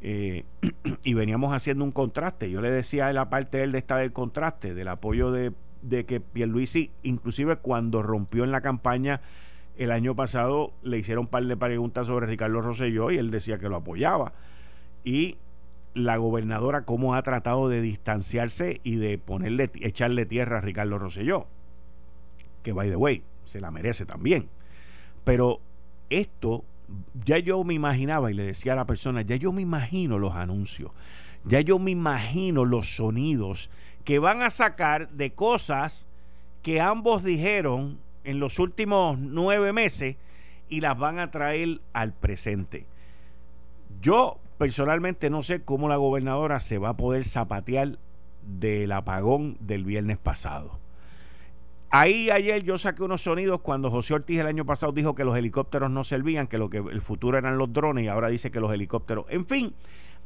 eh, 0.00 0.44
y 1.04 1.12
veníamos 1.12 1.52
haciendo 1.52 1.84
un 1.84 1.90
contraste. 1.90 2.50
Yo 2.50 2.62
le 2.62 2.70
decía 2.70 3.12
la 3.12 3.28
parte 3.28 3.58
de 3.58 3.64
él 3.64 3.72
de 3.72 3.78
esta 3.78 3.98
del 3.98 4.12
contraste, 4.12 4.72
del 4.72 4.88
apoyo 4.88 5.30
de, 5.32 5.52
de 5.82 6.06
que 6.06 6.20
Pierluisi, 6.20 6.90
inclusive 7.02 7.56
cuando 7.56 8.02
rompió 8.02 8.44
en 8.44 8.52
la 8.52 8.62
campaña 8.62 9.20
el 9.76 9.90
año 9.90 10.14
pasado 10.14 10.72
le 10.82 10.98
hicieron 10.98 11.24
un 11.24 11.30
par 11.30 11.44
de 11.44 11.56
preguntas 11.56 12.06
sobre 12.06 12.26
Ricardo 12.26 12.60
Rosselló 12.60 13.10
y 13.10 13.18
él 13.18 13.30
decía 13.30 13.58
que 13.58 13.68
lo 13.68 13.76
apoyaba. 13.76 14.32
Y 15.02 15.36
la 15.94 16.16
gobernadora 16.16 16.84
cómo 16.84 17.14
ha 17.14 17.22
tratado 17.22 17.68
de 17.68 17.80
distanciarse 17.80 18.80
y 18.82 18.96
de 18.96 19.18
ponerle 19.18 19.70
echarle 19.80 20.26
tierra 20.26 20.58
a 20.58 20.60
Ricardo 20.60 20.98
Rosselló. 20.98 21.46
Que 22.62 22.72
by 22.72 22.88
the 22.88 22.96
way, 22.96 23.22
se 23.44 23.60
la 23.60 23.70
merece 23.70 24.06
también. 24.06 24.48
Pero 25.24 25.60
esto 26.10 26.64
ya 27.24 27.38
yo 27.38 27.62
me 27.64 27.74
imaginaba 27.74 28.30
y 28.30 28.34
le 28.34 28.44
decía 28.44 28.72
a 28.72 28.76
la 28.76 28.86
persona, 28.86 29.22
ya 29.22 29.36
yo 29.36 29.52
me 29.52 29.62
imagino 29.62 30.18
los 30.18 30.34
anuncios, 30.34 30.92
ya 31.44 31.60
yo 31.60 31.78
me 31.78 31.90
imagino 31.90 32.64
los 32.64 32.96
sonidos 32.96 33.70
que 34.04 34.18
van 34.18 34.42
a 34.42 34.50
sacar 34.50 35.10
de 35.10 35.32
cosas 35.32 36.06
que 36.62 36.80
ambos 36.80 37.22
dijeron 37.24 37.98
en 38.24 38.40
los 38.40 38.58
últimos 38.58 39.18
nueve 39.18 39.72
meses 39.72 40.16
y 40.68 40.80
las 40.80 40.98
van 40.98 41.18
a 41.18 41.30
traer 41.30 41.80
al 41.92 42.12
presente. 42.12 42.86
Yo 44.00 44.38
personalmente 44.58 45.30
no 45.30 45.42
sé 45.42 45.62
cómo 45.62 45.88
la 45.88 45.96
gobernadora 45.96 46.60
se 46.60 46.78
va 46.78 46.90
a 46.90 46.96
poder 46.96 47.24
zapatear 47.24 47.98
del 48.42 48.92
apagón 48.92 49.56
del 49.60 49.84
viernes 49.84 50.18
pasado. 50.18 50.78
Ahí 51.90 52.28
ayer 52.30 52.64
yo 52.64 52.76
saqué 52.76 53.04
unos 53.04 53.22
sonidos 53.22 53.60
cuando 53.60 53.90
José 53.90 54.14
Ortiz 54.14 54.40
el 54.40 54.48
año 54.48 54.64
pasado 54.64 54.92
dijo 54.92 55.14
que 55.14 55.24
los 55.24 55.36
helicópteros 55.36 55.90
no 55.90 56.02
servían, 56.02 56.48
que 56.48 56.58
lo 56.58 56.68
que 56.68 56.78
el 56.78 57.02
futuro 57.02 57.38
eran 57.38 57.56
los 57.56 57.72
drones 57.72 58.04
y 58.04 58.08
ahora 58.08 58.28
dice 58.28 58.50
que 58.50 58.58
los 58.58 58.72
helicópteros. 58.72 59.26
En 59.28 59.46
fin, 59.46 59.74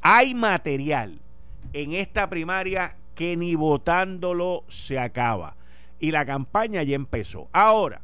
hay 0.01 0.35
material 0.35 1.21
en 1.75 1.93
esta 1.93 2.31
primaria 2.31 2.97
que 3.15 3.37
ni 3.37 3.55
votándolo 3.55 4.65
se 4.69 4.99
acaba 4.99 5.57
y 6.01 6.11
la 6.11 6.25
campaña 6.25 6.83
ya 6.83 6.95
empezó. 6.95 7.49
Ahora, 7.53 8.03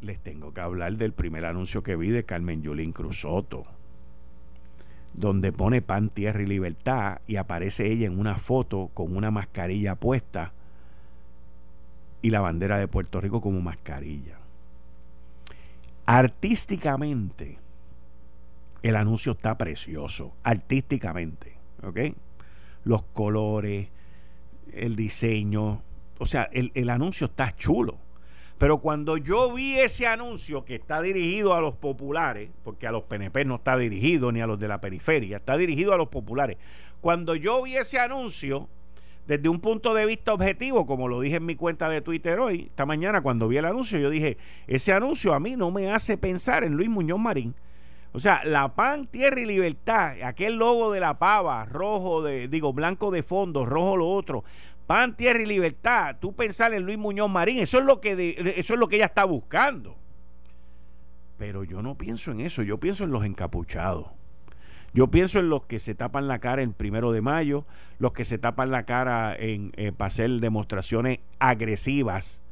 les 0.00 0.18
tengo 0.18 0.52
que 0.52 0.60
hablar 0.60 0.96
del 0.96 1.12
primer 1.12 1.44
anuncio 1.44 1.82
que 1.82 1.96
vi 1.96 2.10
de 2.10 2.24
Carmen 2.24 2.62
Yulín 2.62 2.92
Cruzoto, 2.92 3.64
donde 5.14 5.52
pone 5.52 5.82
pan, 5.82 6.08
tierra 6.08 6.42
y 6.42 6.46
libertad 6.46 7.20
y 7.26 7.36
aparece 7.36 7.90
ella 7.90 8.06
en 8.06 8.18
una 8.18 8.38
foto 8.38 8.90
con 8.94 9.16
una 9.16 9.30
mascarilla 9.30 9.94
puesta 9.94 10.52
y 12.22 12.30
la 12.30 12.40
bandera 12.40 12.78
de 12.78 12.88
Puerto 12.88 13.20
Rico 13.20 13.40
como 13.40 13.60
mascarilla. 13.60 14.38
Artísticamente, 16.06 17.58
el 18.82 18.96
anuncio 18.96 19.32
está 19.32 19.56
precioso, 19.56 20.32
artísticamente, 20.42 21.56
¿ok? 21.82 22.16
Los 22.84 23.02
colores, 23.02 23.88
el 24.72 24.96
diseño, 24.96 25.82
o 26.22 26.26
sea, 26.26 26.48
el, 26.52 26.88
anuncio 26.88 27.26
está 27.26 27.50
chulo. 27.56 27.98
Pero 28.56 28.78
cuando 28.78 29.16
yo 29.16 29.52
vi 29.52 29.80
ese 29.80 30.06
anuncio 30.06 30.64
que 30.64 30.76
está 30.76 31.02
dirigido 31.02 31.52
a 31.52 31.60
los 31.60 31.74
populares, 31.74 32.48
porque 32.62 32.86
a 32.86 32.92
los 32.92 33.02
PNP 33.02 33.44
no 33.44 33.56
está 33.56 33.76
dirigido 33.76 34.30
ni 34.30 34.40
a 34.40 34.46
los 34.46 34.60
de 34.60 34.68
la 34.68 34.80
periferia, 34.80 35.38
está 35.38 35.56
dirigido 35.56 35.92
a 35.92 35.96
los 35.96 36.10
populares. 36.10 36.58
Cuando 37.00 37.34
yo 37.34 37.60
vi 37.64 37.74
ese 37.74 37.98
anuncio, 37.98 38.68
desde 39.26 39.48
un 39.48 39.58
punto 39.58 39.94
de 39.94 40.06
vista 40.06 40.32
objetivo, 40.32 40.86
como 40.86 41.08
lo 41.08 41.20
dije 41.20 41.36
en 41.36 41.46
mi 41.46 41.56
cuenta 41.56 41.88
de 41.88 42.02
Twitter 42.02 42.38
hoy, 42.38 42.66
esta 42.70 42.86
mañana 42.86 43.20
cuando 43.20 43.48
vi 43.48 43.56
el 43.56 43.64
anuncio, 43.64 43.98
yo 43.98 44.08
dije, 44.08 44.38
ese 44.68 44.92
anuncio 44.92 45.34
a 45.34 45.40
mí 45.40 45.56
no 45.56 45.72
me 45.72 45.90
hace 45.90 46.16
pensar 46.16 46.62
en 46.62 46.74
Luis 46.74 46.88
Muñoz 46.88 47.18
Marín. 47.18 47.52
O 48.14 48.20
sea, 48.20 48.42
la 48.44 48.74
pan, 48.74 49.06
tierra 49.06 49.40
y 49.40 49.46
libertad, 49.46 50.22
aquel 50.22 50.56
logo 50.56 50.92
de 50.92 51.00
la 51.00 51.18
pava, 51.18 51.64
rojo 51.64 52.22
de, 52.22 52.46
digo, 52.46 52.74
blanco 52.74 53.10
de 53.10 53.22
fondo, 53.22 53.64
rojo 53.64 53.96
lo 53.96 54.08
otro, 54.10 54.44
pan, 54.86 55.16
tierra 55.16 55.40
y 55.40 55.46
libertad, 55.46 56.16
tú 56.20 56.34
pensar 56.34 56.74
en 56.74 56.84
Luis 56.84 56.98
Muñoz 56.98 57.30
Marín, 57.30 57.58
eso 57.58 57.78
es 57.78 57.84
lo 57.84 58.00
que 58.00 58.54
eso 58.56 58.74
es 58.74 58.80
lo 58.80 58.88
que 58.88 58.96
ella 58.96 59.06
está 59.06 59.24
buscando. 59.24 59.96
Pero 61.38 61.64
yo 61.64 61.82
no 61.82 61.96
pienso 61.96 62.30
en 62.30 62.40
eso, 62.40 62.62
yo 62.62 62.78
pienso 62.78 63.04
en 63.04 63.10
los 63.10 63.24
encapuchados. 63.24 64.06
Yo 64.94 65.08
pienso 65.08 65.38
en 65.38 65.48
los 65.48 65.64
que 65.64 65.78
se 65.78 65.94
tapan 65.94 66.28
la 66.28 66.38
cara 66.38 66.62
el 66.62 66.72
primero 66.72 67.12
de 67.12 67.22
mayo, 67.22 67.64
los 67.98 68.12
que 68.12 68.24
se 68.24 68.38
tapan 68.38 68.70
la 68.70 68.84
cara 68.84 69.34
en, 69.34 69.72
eh, 69.76 69.90
para 69.90 70.08
hacer 70.08 70.30
demostraciones 70.30 71.20
agresivas 71.38 72.42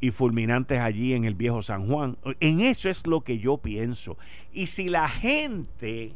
y 0.00 0.12
fulminantes 0.12 0.80
allí 0.80 1.12
en 1.12 1.26
el 1.26 1.34
viejo 1.34 1.62
San 1.62 1.86
Juan. 1.86 2.16
En 2.40 2.60
eso 2.60 2.88
es 2.88 3.06
lo 3.06 3.20
que 3.20 3.38
yo 3.38 3.58
pienso. 3.58 4.16
Y 4.52 4.68
si 4.68 4.88
la 4.88 5.08
gente, 5.08 6.14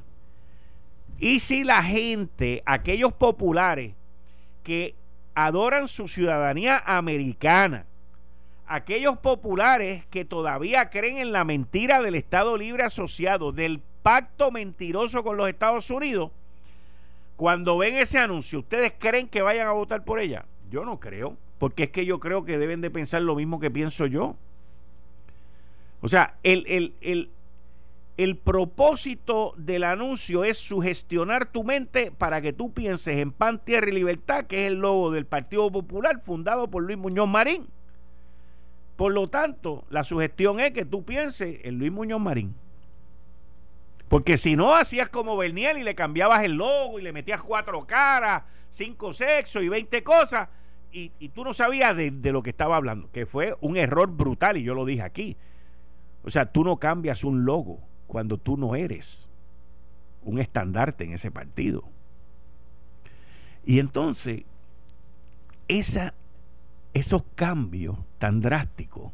y 1.19 1.41
si 1.41 1.65
la 1.65 1.83
gente, 1.83 2.63
aquellos 2.65 3.13
populares 3.13 3.93
que 4.65 4.97
adoran 5.37 5.87
su 5.87 6.09
ciudadanía 6.09 6.83
americana, 6.85 7.87
aquellos 8.67 9.19
populares 9.19 10.05
que 10.07 10.25
todavía 10.25 10.91
creen 10.91 11.19
en 11.19 11.31
la 11.31 11.45
mentira 11.45 12.03
del 12.03 12.17
Estado 12.17 12.57
Libre 12.57 12.83
Asociado, 12.83 13.53
del 13.53 13.81
pacto 14.03 14.51
mentiroso 14.51 15.23
con 15.23 15.37
los 15.37 15.49
Estados 15.49 15.89
Unidos, 15.91 16.33
cuando 17.37 17.79
ven 17.79 17.95
ese 17.97 18.19
anuncio, 18.19 18.59
¿ustedes 18.59 18.93
creen 18.99 19.29
que 19.29 19.43
vayan 19.43 19.69
a 19.69 19.73
votar 19.73 20.05
por 20.05 20.19
ella? 20.19 20.47
Yo 20.69 20.85
no 20.85 20.99
creo 20.99 21.37
porque 21.59 21.85
es 21.85 21.91
que 21.91 22.05
yo 22.05 22.21
creo 22.21 22.45
que 22.45 22.59
deben 22.59 22.81
de 22.81 22.91
pensar 22.91 23.23
lo 23.23 23.37
mismo 23.37 23.61
que 23.61 23.71
pienso 23.71 24.07
yo. 24.07 24.37
O 26.01 26.09
sea, 26.09 26.35
el, 26.43 26.93
el 27.01 27.31
propósito 28.37 29.55
del 29.57 29.83
anuncio 29.83 30.45
es 30.45 30.59
sugestionar 30.59 31.47
tu 31.47 31.65
mente 31.65 32.13
para 32.13 32.41
que 32.41 32.53
tú 32.53 32.73
pienses 32.73 33.19
en 33.19 33.33
Pan, 33.33 33.61
Tierra 33.65 33.89
y 33.89 33.93
Libertad, 33.93 34.47
que 34.47 34.63
es 34.63 34.73
el 34.73 34.79
logo 34.79 35.11
del 35.11 35.27
Partido 35.27 35.71
Popular 35.71 36.21
fundado 36.23 36.71
por 36.71 36.85
Luis 36.85 36.97
Muñoz 36.97 37.29
Marín. 37.29 37.67
Por 38.97 39.13
lo 39.13 39.29
tanto, 39.29 39.85
la 39.91 40.05
sugestión 40.05 40.61
es 40.61 40.71
que 40.71 40.85
tú 40.85 41.05
pienses 41.05 41.59
en 41.65 41.79
Luis 41.79 41.91
Muñoz 41.91 42.21
Marín. 42.21 42.55
Porque 44.09 44.37
si 44.37 44.55
no, 44.55 44.75
hacías 44.75 45.09
como 45.09 45.37
Berniel 45.37 45.79
y 45.79 45.83
le 45.83 45.97
cambiabas 45.97 46.45
el 46.45 46.53
logo 46.53 47.01
y 47.01 47.03
le 47.03 47.13
metías 47.13 47.43
cuatro 47.43 47.85
caras, 47.85 48.45
cinco 48.71 49.13
sexos 49.13 49.65
y 49.65 49.69
veinte 49.69 50.05
cosas, 50.05 50.49
y, 50.93 51.09
tú 51.31 51.43
no 51.43 51.53
sabías 51.53 51.97
de, 51.97 52.13
de, 52.13 52.31
lo 52.31 52.45
que 52.45 52.51
estaba 52.51 52.77
hablando, 52.77 53.11
que 53.11 53.27
fue 53.27 53.57
un 53.61 53.77
error 53.77 54.09
brutal, 54.13 54.57
y 54.57 54.63
yo 54.63 54.75
lo 54.75 54.85
dije 54.85 55.03
aquí. 55.03 55.37
O 56.23 56.31
sea, 56.31 56.47
tú 56.47 56.63
no 56.63 56.77
cambias 56.77 57.25
un 57.25 57.45
logo 57.45 57.81
cuando 58.07 58.39
tú 58.39 58.57
no 58.57 58.75
eres 58.75 59.29
un 60.23 60.39
estandarte 60.39 61.05
en 61.05 61.13
ese 61.13 61.31
partido. 61.31 61.85
Y 63.65 63.79
entonces, 63.79 64.43
esos 65.69 67.25
cambios 67.35 67.97
tan 68.19 68.41
drásticos 68.41 69.13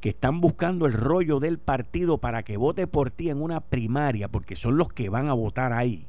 que 0.00 0.10
están 0.10 0.40
buscando 0.40 0.86
el 0.86 0.94
rollo 0.94 1.40
del 1.40 1.58
partido 1.58 2.18
para 2.18 2.42
que 2.42 2.56
vote 2.56 2.86
por 2.86 3.10
ti 3.10 3.28
en 3.28 3.42
una 3.42 3.60
primaria, 3.60 4.28
porque 4.28 4.56
son 4.56 4.78
los 4.78 4.88
que 4.88 5.10
van 5.10 5.28
a 5.28 5.34
votar 5.34 5.72
ahí, 5.72 6.06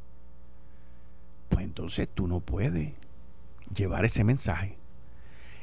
pues 1.49 1.65
entonces 1.65 2.07
tú 2.13 2.27
no 2.27 2.39
puedes 2.39 2.93
llevar 3.75 4.05
ese 4.05 4.23
mensaje. 4.23 4.77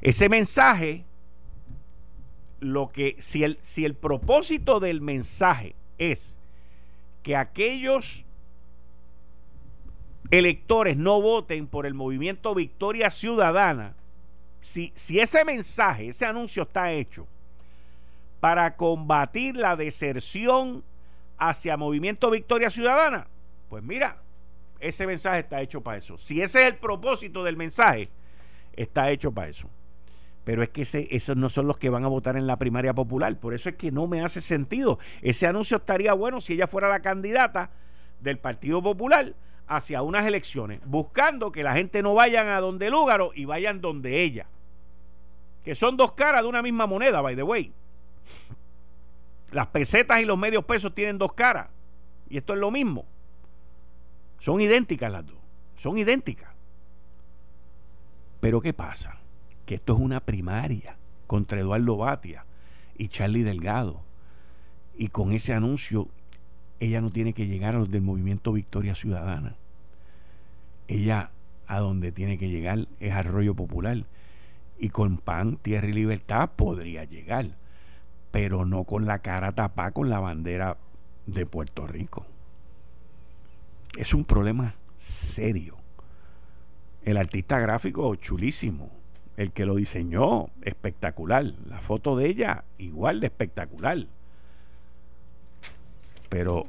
Ese 0.03 0.29
mensaje, 0.29 1.05
lo 2.61 2.91
que, 2.91 3.17
si 3.19 3.45
el, 3.45 3.59
si 3.63 3.87
el 3.87 3.95
propósito 3.95 4.79
del 4.79 5.01
mensaje 5.01 5.75
es 5.99 6.39
que 7.23 7.37
aquellos 7.37 8.25
electores 10.31 10.97
no 10.97 11.21
voten 11.21 11.67
por 11.67 11.87
el 11.87 11.95
movimiento 11.95 12.55
Victoria 12.55 13.11
Ciudadana, 13.11 13.95
si, 14.61 14.93
si 14.95 15.21
ese 15.21 15.45
mensaje, 15.45 16.09
ese 16.09 16.27
anuncio 16.27 16.65
está 16.65 16.93
hecho 16.93 17.27
para 18.41 18.77
combatir 18.77 19.57
la 19.57 19.77
deserción 19.77 20.85
hacia 21.39 21.77
Movimiento 21.77 22.31
Victoria 22.31 22.71
Ciudadana, 22.71 23.29
pues 23.69 23.83
mira, 23.83 24.23
ese 24.81 25.07
mensaje 25.07 25.41
está 25.41 25.61
hecho 25.61 25.81
para 25.81 25.99
eso. 25.99 26.17
Si 26.19 26.41
ese 26.41 26.63
es 26.63 26.73
el 26.73 26.77
propósito 26.77 27.43
del 27.43 27.57
mensaje, 27.57 28.09
está 28.75 29.11
hecho 29.11 29.33
para 29.33 29.49
eso 29.49 29.69
pero 30.49 30.63
es 30.63 30.71
que 30.71 31.07
esos 31.11 31.37
no 31.37 31.51
son 31.51 31.67
los 31.67 31.77
que 31.77 31.91
van 31.91 32.07
a 32.07 32.09
votar 32.09 32.39
en 32.39 32.47
la 32.47 32.57
primaria 32.57 32.95
popular. 32.95 33.39
Por 33.39 33.53
eso 33.53 33.69
es 33.69 33.75
que 33.75 33.93
no 33.93 34.07
me 34.07 34.25
hace 34.25 34.41
sentido. 34.41 34.99
Ese 35.21 35.47
anuncio 35.47 35.77
estaría 35.77 36.15
bueno 36.15 36.41
si 36.41 36.55
ella 36.55 36.67
fuera 36.67 36.89
la 36.89 37.01
candidata 37.01 37.71
del 38.21 38.39
Partido 38.39 38.83
Popular 38.83 39.35
hacia 39.67 40.01
unas 40.01 40.25
elecciones, 40.25 40.81
buscando 40.87 41.53
que 41.53 41.63
la 41.63 41.75
gente 41.75 42.03
no 42.03 42.15
vayan 42.15 42.49
a 42.49 42.61
donde 42.61 42.89
Lúgaro 42.89 43.33
y 43.35 43.45
vayan 43.45 43.83
donde 43.83 44.23
ella. 44.23 44.47
Que 45.65 45.75
son 45.75 45.99
dos 45.99 46.13
caras 46.13 46.41
de 46.41 46.49
una 46.49 46.63
misma 46.63 46.87
moneda, 46.87 47.21
by 47.21 47.37
the 47.37 47.43
way. 47.43 47.71
Las 49.53 49.67
pesetas 49.67 50.23
y 50.23 50.25
los 50.25 50.39
medios 50.39 50.65
pesos 50.65 50.95
tienen 50.95 51.19
dos 51.19 51.35
caras. 51.35 51.69
Y 52.31 52.39
esto 52.39 52.55
es 52.55 52.59
lo 52.59 52.71
mismo. 52.71 53.05
Son 54.39 54.63
idénticas 54.63 55.13
las 55.13 55.27
dos. 55.27 55.37
Son 55.75 55.99
idénticas. 55.99 56.49
Pero 58.41 58.63
¿qué 58.63 58.73
pasa? 58.73 59.18
Que 59.69 59.75
esto 59.75 59.93
es 59.93 59.99
una 60.01 60.21
primaria 60.21 60.97
contra 61.27 61.61
Eduardo 61.61 61.99
Batia 61.99 62.47
y 62.97 63.09
Charlie 63.09 63.43
Delgado. 63.43 64.01
Y 64.97 65.09
con 65.09 65.33
ese 65.33 65.53
anuncio, 65.53 66.09
ella 66.81 67.03
no 67.03 67.11
tiene 67.11 67.35
que 67.35 67.47
llegar 67.47 67.75
a 67.75 67.79
los 67.81 67.91
del 67.91 68.01
movimiento 68.01 68.55
Victoria 68.55 68.95
Ciudadana. 68.95 69.57
Ella 70.89 71.33
a 71.67 71.81
donde 71.81 72.13
tiene 72.13 72.39
que 72.39 72.49
llegar 72.49 72.89
es 72.99 73.13
Arroyo 73.13 73.55
Popular. 73.55 74.07
Y 74.79 74.89
con 74.89 75.19
pan, 75.19 75.59
tierra 75.59 75.89
y 75.89 75.93
libertad 75.93 76.49
podría 76.57 77.05
llegar. 77.05 77.59
Pero 78.31 78.65
no 78.65 78.85
con 78.85 79.05
la 79.05 79.19
cara 79.19 79.53
tapada 79.53 79.91
con 79.91 80.09
la 80.09 80.19
bandera 80.19 80.79
de 81.27 81.45
Puerto 81.45 81.87
Rico. 81.87 82.25
Es 83.99 84.15
un 84.15 84.25
problema 84.25 84.77
serio. 84.97 85.77
El 87.03 87.19
artista 87.19 87.59
gráfico, 87.59 88.15
chulísimo 88.15 88.98
el 89.39 89.53
que 89.53 89.65
lo 89.65 89.77
diseñó, 89.77 90.51
espectacular. 90.63 91.45
La 91.69 91.81
foto 91.81 92.17
de 92.17 92.27
ella, 92.27 92.65
igual 92.77 93.21
de 93.21 93.29
espectacular. 93.29 94.05
Pero 96.29 96.67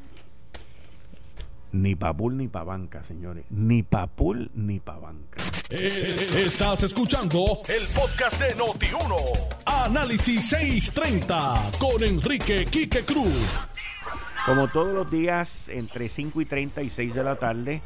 ni 1.71 1.95
papul 1.95 2.37
ni 2.37 2.47
pa' 2.47 2.63
banca, 2.63 3.03
señores. 3.03 3.45
Ni 3.49 3.81
papul 3.81 4.51
ni 4.53 4.79
pa' 4.79 4.99
banca. 4.99 5.41
Eh, 5.71 6.29
estás 6.45 6.83
escuchando 6.83 7.59
el 7.67 7.87
podcast 7.87 8.39
de 8.39 8.55
Noti1. 8.55 9.15
Análisis 9.65 10.49
630 10.49 11.71
con 11.79 12.03
Enrique 12.03 12.67
Quique 12.67 13.03
Cruz. 13.03 13.67
Como 14.45 14.67
todos 14.67 14.93
los 14.93 15.09
días, 15.09 15.69
entre 15.69 16.07
5 16.07 16.39
y 16.41 16.45
30 16.45 16.83
y 16.83 16.89
6 16.89 17.15
de 17.15 17.23
la 17.23 17.35
tarde, 17.35 17.81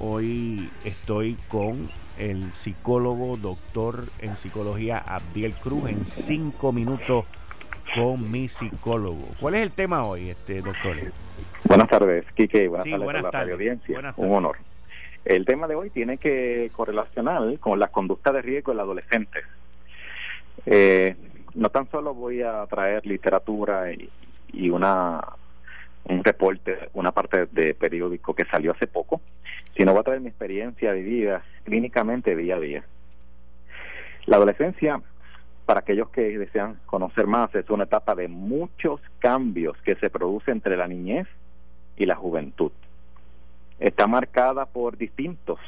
hoy 0.00 0.70
estoy 0.84 1.36
con 1.48 1.90
el 2.18 2.52
psicólogo, 2.52 3.36
doctor 3.36 4.04
en 4.20 4.36
psicología 4.36 4.98
Abdiel 4.98 5.54
Cruz, 5.54 5.88
en 5.88 6.04
cinco 6.04 6.72
minutos 6.72 7.24
con 7.94 8.30
mi 8.30 8.48
psicólogo. 8.48 9.28
¿Cuál 9.40 9.54
es 9.54 9.62
el 9.62 9.70
tema 9.70 10.04
hoy, 10.04 10.30
este 10.30 10.60
doctor? 10.60 10.96
Buenas 11.64 11.88
tardes, 11.88 12.24
Quique. 12.34 12.68
Buenas 12.68 12.86
tardes 12.86 13.34
a 13.34 13.44
la 13.44 13.52
audiencia. 13.52 14.14
Un 14.16 14.34
honor. 14.34 14.56
El 15.24 15.44
tema 15.44 15.66
de 15.66 15.74
hoy 15.74 15.90
tiene 15.90 16.18
que 16.18 16.70
correlacionar 16.72 17.58
con 17.58 17.78
la 17.78 17.88
conducta 17.88 18.32
de 18.32 18.42
riesgo 18.42 18.72
del 18.72 18.80
adolescente. 18.80 19.40
Eh, 20.66 21.16
no 21.54 21.70
tan 21.70 21.90
solo 21.90 22.14
voy 22.14 22.42
a 22.42 22.64
traer 22.66 23.04
literatura 23.06 23.92
y, 23.92 24.08
y 24.52 24.70
una 24.70 25.20
un 26.04 26.24
reporte, 26.24 26.88
una 26.94 27.12
parte 27.12 27.46
de 27.46 27.74
periódico 27.74 28.34
que 28.34 28.44
salió 28.46 28.72
hace 28.72 28.86
poco, 28.86 29.20
sino 29.76 29.92
voy 29.92 30.00
a 30.00 30.04
traer 30.04 30.20
mi 30.20 30.28
experiencia 30.28 30.92
vivida 30.92 31.42
clínicamente 31.64 32.34
día 32.34 32.56
a 32.56 32.60
día. 32.60 32.84
La 34.26 34.36
adolescencia, 34.36 35.00
para 35.66 35.80
aquellos 35.80 36.10
que 36.10 36.38
desean 36.38 36.78
conocer 36.86 37.26
más, 37.26 37.54
es 37.54 37.68
una 37.70 37.84
etapa 37.84 38.14
de 38.14 38.28
muchos 38.28 39.00
cambios 39.18 39.76
que 39.78 39.94
se 39.96 40.10
producen 40.10 40.56
entre 40.56 40.76
la 40.76 40.88
niñez 40.88 41.26
y 41.96 42.06
la 42.06 42.16
juventud. 42.16 42.72
Está 43.78 44.06
marcada 44.06 44.66
por 44.66 44.96
distintos 44.96 45.58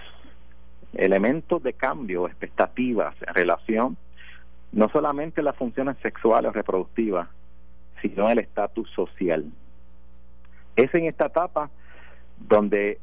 elementos 0.95 1.63
de 1.63 1.73
cambio, 1.73 2.27
expectativas, 2.27 3.15
relación, 3.21 3.97
no 4.73 4.89
solamente 4.89 5.43
las 5.43 5.57
funciones 5.57 5.97
sexuales 6.03 6.51
o 6.51 6.53
reproductivas, 6.53 7.29
sino 8.03 8.29
el 8.29 8.39
estatus 8.39 8.91
social. 8.91 9.45
Es 10.77 10.95
en 10.95 11.07
esta 11.07 11.27
etapa 11.27 11.71
donde 12.39 12.99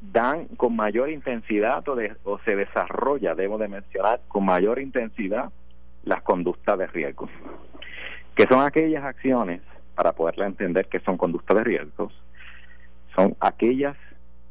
dan 0.00 0.46
con 0.56 0.74
mayor 0.74 1.10
intensidad 1.10 1.86
o, 1.88 1.96
o 2.24 2.38
se 2.40 2.56
desarrolla, 2.56 3.34
debo 3.34 3.58
de 3.58 3.68
mencionar, 3.68 4.20
con 4.28 4.44
mayor 4.44 4.80
intensidad 4.80 5.50
las 6.04 6.22
conductas 6.22 6.78
de 6.78 6.86
riesgo, 6.86 7.28
que 8.34 8.44
son 8.44 8.64
aquellas 8.64 9.04
acciones, 9.04 9.60
para 9.94 10.12
poderla 10.12 10.46
entender 10.46 10.86
que 10.86 11.00
son 11.00 11.18
conductas 11.18 11.58
de 11.58 11.64
riesgos, 11.64 12.14
son 13.14 13.36
aquellas 13.38 13.96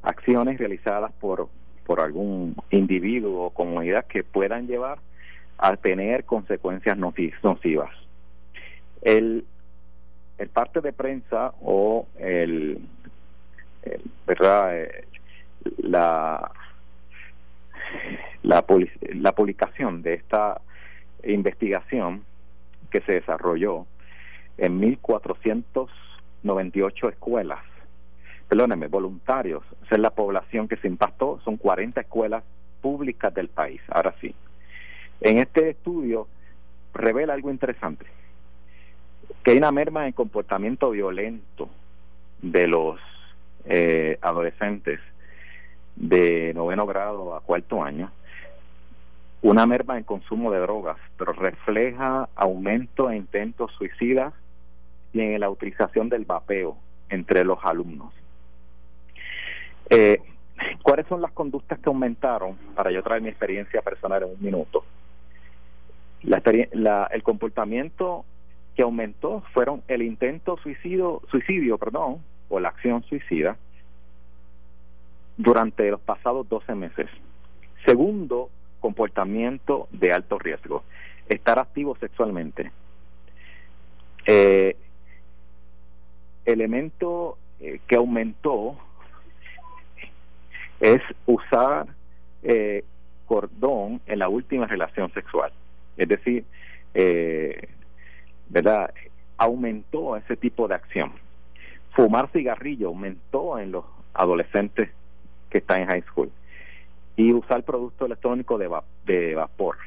acciones 0.04 0.60
realizadas 0.60 1.12
por, 1.14 1.50
por 1.86 2.00
algún 2.00 2.56
individuo 2.70 3.46
o 3.46 3.50
comunidad 3.50 4.06
que 4.06 4.24
puedan 4.24 4.68
llevar 4.68 5.00
a 5.58 5.76
tener 5.76 6.26
consecuencias 6.26 6.98
nocivas. 6.98 7.90
El, 9.02 9.46
el 10.40 10.50
parte 10.50 10.82
de 10.82 10.94
prensa 10.94 11.54
o 11.62 12.08
el, 12.18 12.82
¿verdad? 14.26 14.78
Eh, 14.78 15.06
la, 15.78 16.50
la, 18.44 18.66
la 19.14 19.32
publicación 19.34 20.02
de 20.02 20.16
esta 20.16 20.60
investigación 21.24 22.24
que 22.90 23.02
se 23.02 23.12
desarrolló 23.14 23.86
en 24.58 24.80
1498 24.80 27.10
escuelas, 27.10 27.60
perdónenme, 28.48 28.88
voluntarios, 28.88 29.64
esa 29.86 29.96
es 29.96 30.02
la 30.02 30.12
población 30.12 30.70
que 30.70 30.78
se 30.78 30.88
impactó, 30.88 31.42
son 31.44 31.58
40 31.58 32.00
escuelas 32.02 32.44
públicas 32.82 33.34
del 33.34 33.50
país, 33.50 33.82
ahora 33.90 34.16
sí. 34.22 34.34
En 35.22 35.38
este 35.38 35.70
estudio 35.70 36.30
revela 36.94 37.34
algo 37.34 37.52
interesante, 37.52 38.06
que 39.44 39.52
hay 39.52 39.58
una 39.58 39.72
merma 39.72 40.06
en 40.06 40.14
comportamiento 40.14 40.92
violento 40.92 41.70
de 42.42 42.68
los 42.68 43.00
eh, 43.66 44.18
adolescentes 44.22 45.00
de 45.96 46.54
noveno 46.54 46.86
grado 46.86 47.36
a 47.36 47.42
cuarto 47.42 47.84
año, 47.84 48.12
una 49.42 49.66
merma 49.66 49.98
en 49.98 50.04
consumo 50.04 50.52
de 50.52 50.60
drogas, 50.60 50.98
pero 51.18 51.34
refleja 51.34 52.30
aumento 52.36 53.10
en 53.10 53.18
intentos 53.18 53.72
suicidas 53.74 54.34
y 55.14 55.22
en 55.22 55.40
la 55.40 55.50
utilización 55.50 56.10
del 56.10 56.26
vapeo 56.26 56.78
entre 57.10 57.44
los 57.44 57.60
alumnos. 57.64 58.14
Eh, 59.90 60.22
¿Cuáles 60.84 61.08
son 61.08 61.22
las 61.22 61.32
conductas 61.32 61.80
que 61.80 61.90
aumentaron? 61.90 62.56
Para 62.76 62.92
yo 62.92 63.02
traer 63.02 63.22
mi 63.22 63.30
experiencia 63.30 63.82
personal 63.82 64.24
en 64.24 64.30
un 64.30 64.42
minuto. 64.42 64.84
La, 66.24 67.08
el 67.12 67.24
comportamiento 67.24 68.26
que 68.80 68.84
aumentó 68.84 69.44
fueron 69.52 69.84
el 69.90 70.02
intento 70.02 70.56
suicidio, 70.56 71.22
suicidio 71.30 71.78
perdón, 71.78 72.24
o 72.48 72.62
la 72.62 72.70
acción 72.70 73.04
suicida 73.04 73.58
durante 75.36 75.92
los 75.92 76.00
pasados 76.00 76.48
12 76.48 76.76
meses. 76.76 77.08
Segundo, 77.84 78.50
comportamiento 78.80 79.90
de 79.92 80.14
alto 80.14 80.40
riesgo, 80.40 80.86
estar 81.28 81.60
activo 81.60 81.98
sexualmente. 81.98 82.72
Eh, 84.26 84.78
elemento 86.46 87.38
eh, 87.60 87.82
que 87.86 87.98
aumentó 87.98 88.78
es 90.80 91.02
usar 91.26 91.86
eh, 92.44 92.86
cordón 93.26 94.00
en 94.06 94.20
la 94.20 94.30
última 94.30 94.68
relación 94.68 95.12
sexual. 95.12 95.52
Es 95.98 96.08
decir, 96.08 96.46
eh, 96.94 97.68
¿verdad? 98.50 98.94
Aumentó 99.38 100.18
ese 100.18 100.36
tipo 100.36 100.68
de 100.68 100.76
acción. 100.76 101.14
Fumar 101.92 102.30
cigarrillo 102.32 102.88
aumentó 102.88 103.58
en 103.58 103.72
los 103.72 103.86
adolescentes 104.14 104.90
que 105.50 105.60
están 105.60 105.82
en 105.82 105.88
high 105.88 106.04
school. 106.04 106.32
Y 107.16 107.34
usar 107.34 107.64
producto 107.64 108.06
electrónico 108.06 108.58
de, 108.58 108.70
de 109.06 109.36
vapor, 109.36 109.78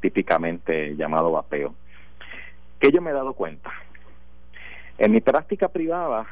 típicamente 0.00 0.96
llamado 0.96 1.30
vapeo. 1.32 1.74
Que 2.78 2.90
yo 2.90 3.00
me 3.00 3.10
he 3.10 3.14
dado 3.14 3.32
cuenta. 3.34 3.72
En 4.98 5.12
mi 5.12 5.20
práctica 5.20 5.68
privada, 5.68 6.26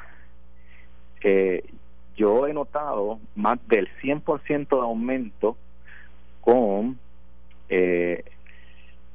eh, 1.23 1.65
yo 2.17 2.47
he 2.47 2.53
notado 2.53 3.19
más 3.35 3.59
del 3.67 3.89
100% 4.01 4.69
de 4.69 4.83
aumento 4.83 5.57
con 6.41 6.99
eh, 7.69 8.25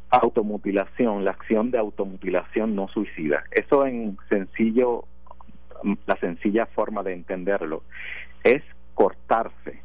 automutilación, 0.09 1.23
la 1.23 1.31
acción 1.31 1.71
de 1.71 1.77
automutilación 1.77 2.75
no 2.75 2.87
suicida. 2.87 3.43
Eso 3.51 3.85
en 3.85 4.17
sencillo, 4.27 5.05
la 6.05 6.15
sencilla 6.17 6.65
forma 6.65 7.03
de 7.03 7.13
entenderlo 7.13 7.83
es 8.43 8.63
cortarse. 8.95 9.81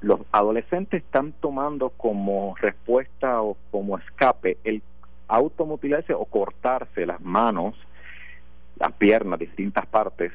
Los 0.00 0.20
adolescentes 0.32 1.02
están 1.02 1.32
tomando 1.32 1.90
como 1.90 2.54
respuesta 2.60 3.42
o 3.42 3.56
como 3.70 3.98
escape 3.98 4.58
el 4.64 4.82
automutilarse 5.28 6.12
o 6.14 6.24
cortarse 6.26 7.06
las 7.06 7.20
manos, 7.20 7.74
las 8.78 8.92
piernas, 8.92 9.38
distintas 9.38 9.86
partes, 9.86 10.32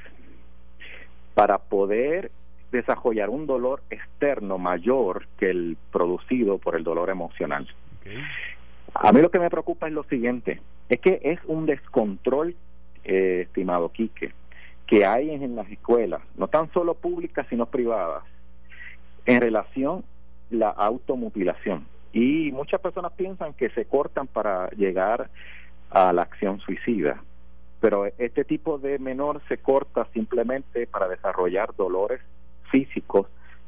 para 1.36 1.60
poder 1.60 2.32
desarrollar 2.72 3.30
un 3.30 3.46
dolor 3.46 3.84
externo 3.90 4.58
mayor 4.58 5.28
que 5.38 5.50
el 5.50 5.78
producido 5.92 6.58
por 6.58 6.76
el 6.76 6.84
dolor 6.84 7.10
emocional. 7.10 7.68
A 8.94 9.12
mí 9.12 9.22
lo 9.22 9.32
que 9.32 9.40
me 9.40 9.50
preocupa 9.50 9.88
es 9.88 9.94
lo 9.94 10.04
siguiente, 10.04 10.62
es 10.90 11.00
que 11.00 11.20
es 11.24 11.40
un 11.46 11.66
descontrol, 11.66 12.56
eh, 13.04 13.46
estimado 13.48 13.90
Quique, 13.90 14.34
que 14.86 15.06
hay 15.06 15.32
en 15.32 15.56
las 15.56 15.70
escuelas, 15.72 16.22
no 16.36 16.48
tan 16.48 16.72
solo 16.74 16.96
públicas 16.96 17.48
sino 17.50 17.66
privadas, 17.66 18.24
en 19.26 19.42
relación 19.42 20.04
la 20.50 20.70
automutilación. 20.70 21.88
Y 22.12 22.52
muchas 22.52 22.82
personas 22.82 23.14
piensan 23.14 23.54
que 23.54 23.70
se 23.70 23.86
cortan 23.86 24.28
para 24.28 24.70
llegar 24.72 25.30
a 25.90 26.12
la 26.12 26.24
acción 26.24 26.60
suicida, 26.60 27.24
pero 27.80 28.06
este 28.18 28.44
tipo 28.44 28.78
de 28.78 29.00
menor 29.00 29.42
se 29.48 29.58
corta 29.58 30.08
simplemente 30.14 30.88
para 30.88 31.08
desarrollar 31.08 31.74
dolores 31.76 32.20
físicos 32.70 33.28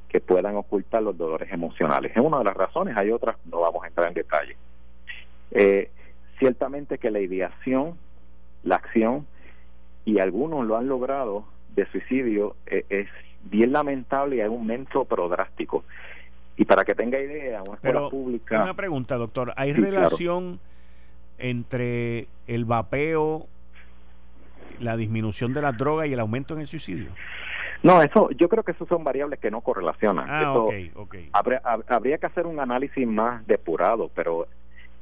que 0.10 0.20
puedan 0.20 0.56
ocultar 0.58 1.02
los 1.02 1.18
dolores 1.18 1.52
emocionales. 1.52 2.12
Es 2.12 2.22
una 2.22 2.40
de 2.40 2.44
las 2.44 2.56
razones, 2.56 2.96
hay 2.98 3.12
otras, 3.12 3.38
no 3.46 3.62
vamos 3.62 3.84
a 3.84 3.88
entrar 3.88 4.10
en 4.10 4.14
detalle. 4.14 4.56
Eh, 5.54 5.90
ciertamente 6.40 6.98
que 6.98 7.12
la 7.12 7.20
ideación, 7.20 7.96
la 8.64 8.76
acción, 8.76 9.28
y 10.06 10.20
algunos 10.20 10.66
lo 10.66 10.78
han 10.78 10.88
logrado 10.88 11.46
de 11.76 11.86
suicidio, 11.88 12.56
eh, 12.66 12.86
es 12.90 13.08
bien 13.44 13.72
lamentable 13.72 14.38
y 14.38 14.42
hay 14.42 14.48
un 14.48 14.60
aumento 14.60 15.06
pero 15.06 15.30
drástico. 15.30 15.84
Y 16.56 16.66
para 16.66 16.84
que 16.84 16.94
tenga 16.94 17.20
idea, 17.20 17.64
una 17.64 17.76
escuela 17.76 18.10
pública... 18.10 18.64
Una 18.64 18.74
pregunta, 18.74 19.16
doctor. 19.16 19.54
¿Hay 19.56 19.74
relación 19.74 20.60
entre 21.40 22.28
el 22.48 22.66
vapeo, 22.66 23.48
la 24.80 24.96
disminución 24.96 25.54
de 25.54 25.62
la 25.62 25.72
droga 25.72 26.06
y 26.06 26.14
el 26.14 26.20
aumento 26.20 26.54
en 26.54 26.62
el 26.62 26.68
suicidio? 26.68 27.10
No, 27.82 28.02
eso, 28.02 28.30
yo 28.32 28.48
creo 28.50 28.64
que 28.64 28.72
eso 28.72 28.86
son 28.86 29.04
variables 29.04 29.40
que 29.40 29.52
no 29.52 29.62
correlacionan. 29.62 30.28
Ah, 30.30 30.54
Habría, 31.34 31.62
habría, 31.88 32.18
que 32.18 32.26
hacer 32.28 32.46
un 32.46 32.60
análisis 32.60 33.06
más 33.06 33.46
depurado, 33.48 34.10
pero 34.16 34.48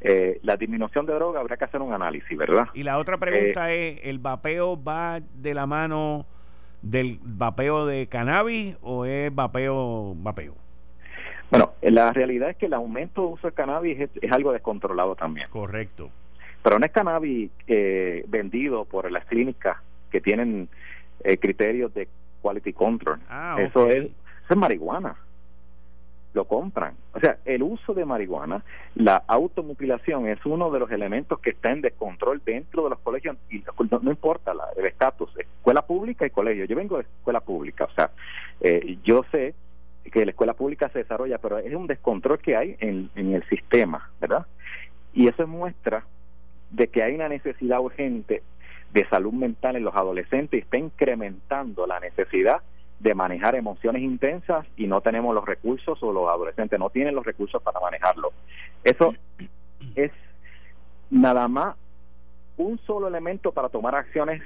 eh, 0.03 0.39
la 0.41 0.57
disminución 0.57 1.05
de 1.05 1.13
droga 1.13 1.39
habría 1.39 1.57
que 1.57 1.65
hacer 1.65 1.79
un 1.79 1.93
análisis, 1.93 2.35
¿verdad? 2.35 2.67
Y 2.73 2.81
la 2.81 2.97
otra 2.97 3.17
pregunta 3.17 3.71
eh, 3.71 3.89
es, 3.89 4.05
¿el 4.05 4.17
vapeo 4.17 4.81
va 4.81 5.19
de 5.19 5.53
la 5.53 5.67
mano 5.67 6.25
del 6.81 7.19
vapeo 7.21 7.85
de 7.85 8.07
cannabis 8.07 8.77
o 8.81 9.05
es 9.05 9.33
vapeo 9.33 10.15
vapeo? 10.17 10.55
Bueno, 11.51 11.73
la 11.81 12.11
realidad 12.13 12.49
es 12.49 12.57
que 12.57 12.65
el 12.65 12.73
aumento 12.73 13.21
de 13.21 13.27
uso 13.33 13.47
de 13.47 13.53
cannabis 13.53 13.99
es, 13.99 14.31
algo 14.31 14.53
descontrolado 14.53 15.15
también. 15.15 15.47
Correcto. 15.49 16.09
Pero 16.63 16.79
no 16.79 16.85
es 16.85 16.91
cannabis 16.91 17.51
eh, 17.67 18.25
vendido 18.27 18.85
por 18.85 19.11
las 19.11 19.25
clínicas 19.25 19.77
que 20.09 20.19
tienen 20.19 20.67
criterios 21.39 21.93
de 21.93 22.07
quality 22.41 22.73
control. 22.73 23.19
Ah, 23.29 23.57
eso, 23.59 23.87
es, 23.87 24.05
eso 24.05 24.13
es 24.49 24.57
marihuana 24.57 25.15
lo 26.33 26.45
compran. 26.45 26.95
O 27.13 27.19
sea, 27.19 27.37
el 27.45 27.63
uso 27.63 27.93
de 27.93 28.05
marihuana, 28.05 28.63
la 28.95 29.23
automutilación 29.27 30.27
es 30.27 30.45
uno 30.45 30.71
de 30.71 30.79
los 30.79 30.91
elementos 30.91 31.39
que 31.39 31.51
está 31.51 31.71
en 31.71 31.81
descontrol 31.81 32.41
dentro 32.45 32.83
de 32.83 32.91
los 32.91 32.99
colegios 32.99 33.37
y 33.49 33.63
no, 33.89 34.11
importa 34.11 34.53
la, 34.53 34.65
el 34.77 34.85
estatus, 34.85 35.29
escuela 35.37 35.81
pública 35.81 36.25
y 36.25 36.29
colegio. 36.29 36.65
Yo 36.65 36.75
vengo 36.75 36.97
de 36.97 37.03
escuela 37.03 37.41
pública, 37.41 37.85
o 37.85 37.91
sea, 37.91 38.11
eh, 38.61 38.97
yo 39.03 39.23
sé 39.31 39.53
que 40.11 40.25
la 40.25 40.31
escuela 40.31 40.53
pública 40.53 40.89
se 40.89 40.99
desarrolla, 40.99 41.37
pero 41.37 41.59
es 41.59 41.73
un 41.75 41.87
descontrol 41.87 42.39
que 42.39 42.55
hay 42.55 42.75
en, 42.79 43.09
en 43.15 43.33
el 43.33 43.47
sistema, 43.47 44.09
¿verdad? 44.19 44.45
Y 45.13 45.27
eso 45.27 45.45
muestra 45.45 46.05
de 46.71 46.87
que 46.87 47.03
hay 47.03 47.15
una 47.15 47.29
necesidad 47.29 47.79
urgente 47.79 48.41
de 48.93 49.07
salud 49.07 49.33
mental 49.33 49.75
en 49.75 49.83
los 49.83 49.95
adolescentes 49.95 50.59
y 50.59 50.63
está 50.63 50.77
incrementando 50.77 51.85
la 51.85 51.99
necesidad 51.99 52.61
de 53.01 53.15
manejar 53.15 53.55
emociones 53.55 54.03
intensas 54.03 54.65
y 54.77 54.85
no 54.85 55.01
tenemos 55.01 55.33
los 55.33 55.43
recursos 55.43 56.01
o 56.03 56.13
los 56.13 56.29
adolescentes 56.29 56.79
no 56.79 56.91
tienen 56.91 57.15
los 57.15 57.25
recursos 57.25 57.61
para 57.63 57.79
manejarlo. 57.79 58.31
Eso 58.83 59.15
es 59.95 60.11
nada 61.09 61.47
más 61.47 61.75
un 62.57 62.77
solo 62.85 63.07
elemento 63.07 63.51
para 63.51 63.69
tomar 63.69 63.95
acciones 63.95 64.43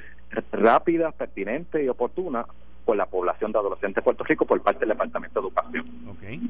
rápidas, 0.54 1.14
pertinentes 1.16 1.84
y 1.84 1.90
oportunas 1.90 2.46
por 2.86 2.96
la 2.96 3.08
población 3.08 3.52
de 3.52 3.60
adolescentes 3.60 3.96
de 3.96 4.02
Puerto 4.04 4.24
Rico 4.24 4.46
por 4.46 4.62
parte 4.62 4.82
del 4.82 4.90
Departamento 4.90 5.42
de 5.42 5.48
Educación. 5.48 5.86
Okay. 6.16 6.42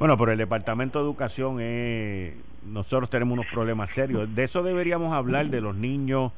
Bueno, 0.00 0.16
por 0.16 0.30
el 0.30 0.38
Departamento 0.38 0.98
de 0.98 1.04
Educación 1.04 1.58
eh, 1.60 2.36
nosotros 2.64 3.08
tenemos 3.08 3.34
unos 3.34 3.46
problemas 3.52 3.90
serios. 3.90 4.34
De 4.34 4.42
eso 4.42 4.64
deberíamos 4.64 5.12
hablar 5.12 5.46
de 5.46 5.60
los 5.60 5.76
niños 5.76 6.32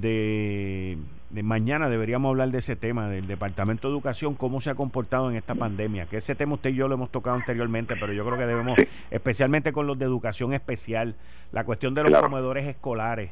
de, 0.00 0.98
mañana 1.42 1.88
deberíamos 1.88 2.30
hablar 2.30 2.50
de 2.50 2.58
ese 2.58 2.76
tema, 2.76 3.08
del 3.08 3.26
Departamento 3.26 3.88
de 3.88 3.94
Educación, 3.94 4.34
cómo 4.34 4.60
se 4.60 4.70
ha 4.70 4.74
comportado 4.74 5.30
en 5.30 5.36
esta 5.36 5.54
pandemia, 5.54 6.06
que 6.06 6.18
ese 6.18 6.34
tema 6.34 6.54
usted 6.54 6.70
y 6.70 6.74
yo 6.74 6.88
lo 6.88 6.94
hemos 6.94 7.10
tocado 7.10 7.36
anteriormente, 7.36 7.94
pero 7.98 8.12
yo 8.12 8.24
creo 8.24 8.38
que 8.38 8.46
debemos, 8.46 8.78
especialmente 9.10 9.72
con 9.72 9.86
los 9.86 9.98
de 9.98 10.04
educación 10.04 10.52
especial, 10.52 11.14
la 11.52 11.64
cuestión 11.64 11.94
de 11.94 12.04
los 12.04 12.20
comedores 12.20 12.66
escolares, 12.66 13.30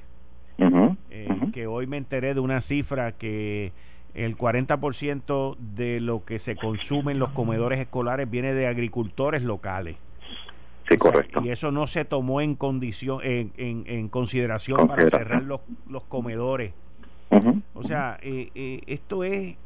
eh, 1.11 1.29
que 1.53 1.67
hoy 1.67 1.87
me 1.87 1.97
enteré 1.97 2.35
de 2.35 2.41
una 2.41 2.61
cifra 2.61 3.13
que 3.13 3.73
el 4.15 4.37
40% 4.37 5.57
de 5.57 6.01
lo 6.01 6.25
que 6.25 6.39
se 6.39 6.57
consume 6.57 7.13
en 7.13 7.19
los 7.19 7.31
comedores 7.31 7.81
escolares 7.81 8.31
viene 8.31 8.55
de 8.55 8.67
agricultores 8.67 9.43
locales. 9.43 9.97
Sí, 10.89 10.97
correcto. 10.97 11.41
y 11.45 11.51
eso 11.51 11.71
no 11.71 11.87
se 11.87 12.05
tomó 12.05 12.41
en 12.41 12.55
condición 12.55 13.21
en, 13.23 13.53
en, 13.57 14.09
consideración 14.09 14.89
para 14.89 15.09
cerrar 15.09 15.43
los, 15.43 15.61
los 15.89 16.05
comedores. 16.05 16.75
O 17.75 17.83
sea, 17.83 18.19
eh, 18.23 18.51
eh, 18.55 18.81
esto 18.87 19.25
es 19.25 19.57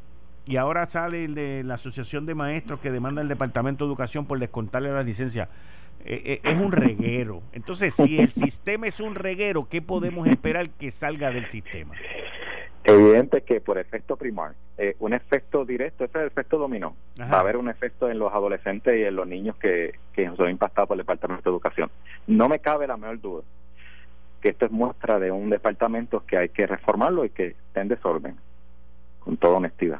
y 0.47 0.55
ahora 0.55 0.87
sale 0.87 1.27
de 1.27 1.63
la 1.63 1.73
Asociación 1.73 2.25
de 2.25 2.33
Maestros 2.33 2.79
que 2.79 2.89
demanda 2.89 3.21
el 3.21 3.27
Departamento 3.27 3.83
de 3.83 3.89
Educación 3.89 4.25
por 4.25 4.39
descontarle 4.39 4.91
la 4.91 5.03
licencia. 5.03 5.49
Eh, 6.05 6.39
es 6.41 6.57
un 6.57 6.71
reguero. 6.71 7.43
Entonces, 7.51 7.93
si 7.93 8.17
el 8.17 8.29
sistema 8.29 8.87
es 8.87 9.01
un 9.01 9.15
reguero, 9.15 9.67
¿qué 9.67 9.81
podemos 9.81 10.25
esperar 10.27 10.69
que 10.69 10.89
salga 10.89 11.31
del 11.31 11.47
sistema? 11.47 11.95
Evidente 12.87 13.41
que 13.41 13.59
por 13.59 13.77
efecto 13.77 14.15
primar, 14.15 14.53
eh, 14.77 14.95
un 14.99 15.13
efecto 15.13 15.65
directo, 15.65 16.05
ese 16.05 16.17
es 16.19 16.21
el 16.21 16.27
efecto 16.27 16.57
dominó. 16.57 16.95
Va 17.19 17.37
a 17.37 17.39
haber 17.41 17.57
un 17.57 17.67
efecto 17.67 18.09
en 18.09 18.17
los 18.17 18.33
adolescentes 18.33 18.97
y 18.97 19.03
en 19.03 19.13
los 19.13 19.27
niños 19.27 19.57
que, 19.57 19.95
que 20.13 20.31
son 20.37 20.49
impactados 20.49 20.87
por 20.87 20.95
el 20.95 20.99
Departamento 20.99 21.49
de 21.49 21.53
Educación. 21.53 21.91
No 22.27 22.47
me 22.47 22.59
cabe 22.59 22.87
la 22.87 22.95
menor 22.95 23.19
duda 23.19 23.43
que 24.41 24.49
esto 24.49 24.65
es 24.65 24.71
muestra 24.71 25.19
de 25.19 25.31
un 25.31 25.49
departamento 25.49 26.25
que 26.25 26.37
hay 26.37 26.49
que 26.49 26.65
reformarlo 26.65 27.25
y 27.25 27.29
que 27.29 27.47
está 27.47 27.81
en 27.81 27.89
desorden, 27.89 28.37
con 29.19 29.35
toda 29.35 29.57
honestidad. 29.57 29.99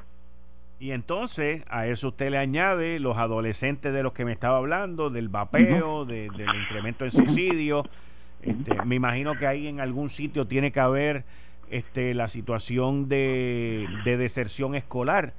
Y 0.79 0.91
entonces 0.91 1.63
a 1.69 1.87
eso 1.87 2.09
usted 2.09 2.29
le 2.29 2.37
añade 2.37 2.99
los 2.99 3.17
adolescentes 3.17 3.93
de 3.93 4.03
los 4.03 4.13
que 4.13 4.23
me 4.23 4.31
estaba 4.31 4.57
hablando, 4.59 5.09
del 5.09 5.27
vapeo, 5.27 6.05
del 6.05 6.31
incremento 6.39 7.03
en 7.03 7.11
suicidio. 7.11 7.83
Este, 8.43 8.81
me 8.85 8.95
imagino 8.95 9.35
que 9.37 9.47
ahí 9.47 9.67
en 9.67 9.81
algún 9.81 10.09
sitio 10.09 10.45
tiene 10.45 10.71
que 10.71 10.79
haber 10.79 11.23
este, 11.69 12.13
la 12.13 12.27
situación 12.27 13.09
de, 13.09 13.87
deserción 14.05 14.75
escolar. 14.75 15.33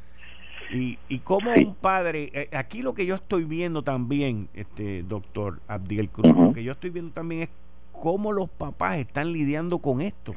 Y, 0.73 0.99
y 1.09 1.21
como 1.21 1.53
un 1.53 1.75
padre, 1.75 2.31
eh, 2.35 2.51
aquí 2.53 2.83
lo 2.83 2.93
que 2.95 3.07
yo 3.07 3.15
estoy 3.15 3.45
viendo 3.45 3.83
también, 3.83 4.49
este 4.53 5.03
doctor 5.03 5.61
Abdiel 5.67 6.11
Cruz, 6.11 6.37
lo 6.37 6.53
que 6.53 6.63
yo 6.63 6.73
estoy 6.73 6.91
viendo 6.91 7.13
también 7.13 7.43
es 7.43 7.49
cómo 7.93 8.33
los 8.33 8.51
papás 8.51 8.99
están 8.99 9.33
lidiando 9.33 9.79
con 9.79 10.03
esto. 10.03 10.35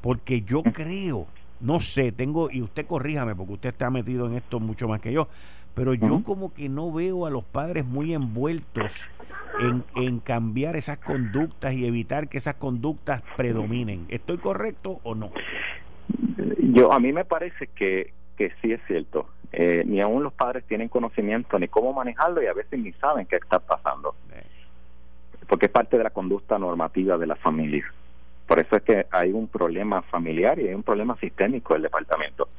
Porque 0.00 0.42
yo 0.42 0.62
creo 0.62 1.26
no 1.60 1.80
sé, 1.80 2.10
tengo, 2.10 2.50
y 2.50 2.62
usted 2.62 2.86
corríjame 2.86 3.34
porque 3.34 3.52
usted 3.52 3.68
está 3.70 3.90
metido 3.90 4.26
en 4.26 4.34
esto 4.34 4.60
mucho 4.60 4.88
más 4.88 5.00
que 5.00 5.12
yo, 5.12 5.28
pero 5.80 5.94
yo 5.94 6.22
como 6.24 6.52
que 6.52 6.68
no 6.68 6.92
veo 6.92 7.24
a 7.24 7.30
los 7.30 7.42
padres 7.42 7.86
muy 7.86 8.12
envueltos 8.12 9.08
en, 9.60 9.82
en, 9.96 10.20
cambiar 10.20 10.76
esas 10.76 10.98
conductas 10.98 11.72
y 11.72 11.86
evitar 11.86 12.28
que 12.28 12.36
esas 12.36 12.56
conductas 12.56 13.22
predominen. 13.34 14.04
¿Estoy 14.10 14.36
correcto 14.36 15.00
o 15.04 15.14
no? 15.14 15.32
Yo 16.58 16.92
a 16.92 17.00
mí 17.00 17.14
me 17.14 17.24
parece 17.24 17.68
que, 17.68 18.12
que 18.36 18.52
sí 18.60 18.72
es 18.72 18.80
cierto. 18.86 19.30
Eh, 19.52 19.82
ni 19.86 20.02
aún 20.02 20.22
los 20.22 20.34
padres 20.34 20.64
tienen 20.64 20.90
conocimiento 20.90 21.58
ni 21.58 21.66
cómo 21.66 21.94
manejarlo 21.94 22.42
y 22.42 22.46
a 22.46 22.52
veces 22.52 22.78
ni 22.78 22.92
saben 22.92 23.24
qué 23.24 23.36
está 23.36 23.58
pasando. 23.58 24.14
Porque 25.48 25.64
es 25.64 25.72
parte 25.72 25.96
de 25.96 26.04
la 26.04 26.10
conducta 26.10 26.58
normativa 26.58 27.16
de 27.16 27.26
la 27.26 27.36
familia. 27.36 27.90
Por 28.46 28.58
eso 28.58 28.76
es 28.76 28.82
que 28.82 29.06
hay 29.10 29.32
un 29.32 29.48
problema 29.48 30.02
familiar 30.02 30.58
y 30.58 30.68
hay 30.68 30.74
un 30.74 30.82
problema 30.82 31.16
sistémico 31.16 31.72
del 31.72 31.84
departamento. 31.84 32.50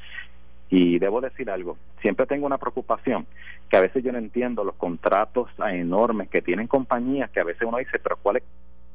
Y 0.71 0.99
debo 0.99 1.19
decir 1.19 1.51
algo, 1.51 1.77
siempre 2.01 2.25
tengo 2.25 2.45
una 2.45 2.57
preocupación, 2.57 3.27
que 3.69 3.75
a 3.75 3.81
veces 3.81 4.03
yo 4.03 4.13
no 4.13 4.17
entiendo 4.17 4.63
los 4.63 4.75
contratos 4.75 5.49
enormes 5.59 6.29
que 6.29 6.41
tienen 6.41 6.67
compañías, 6.67 7.29
que 7.29 7.41
a 7.41 7.43
veces 7.43 7.67
uno 7.67 7.77
dice, 7.77 7.99
pero 7.99 8.15
¿cuál 8.15 8.37
es, 8.37 8.43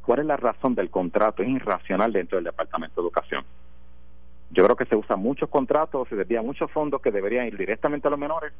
cuál 0.00 0.20
es 0.20 0.26
la 0.26 0.38
razón 0.38 0.74
del 0.74 0.88
contrato? 0.88 1.42
Es 1.42 1.50
irracional 1.50 2.14
dentro 2.14 2.36
del 2.36 2.46
Departamento 2.46 3.00
de 3.00 3.06
Educación. 3.06 3.44
Yo 4.50 4.64
creo 4.64 4.74
que 4.74 4.86
se 4.86 4.96
usan 4.96 5.20
muchos 5.20 5.50
contratos, 5.50 6.08
se 6.08 6.16
desvían 6.16 6.46
muchos 6.46 6.70
fondos 6.70 7.02
que 7.02 7.10
deberían 7.10 7.46
ir 7.46 7.58
directamente 7.58 8.08
a 8.08 8.10
los 8.10 8.18
menores 8.18 8.54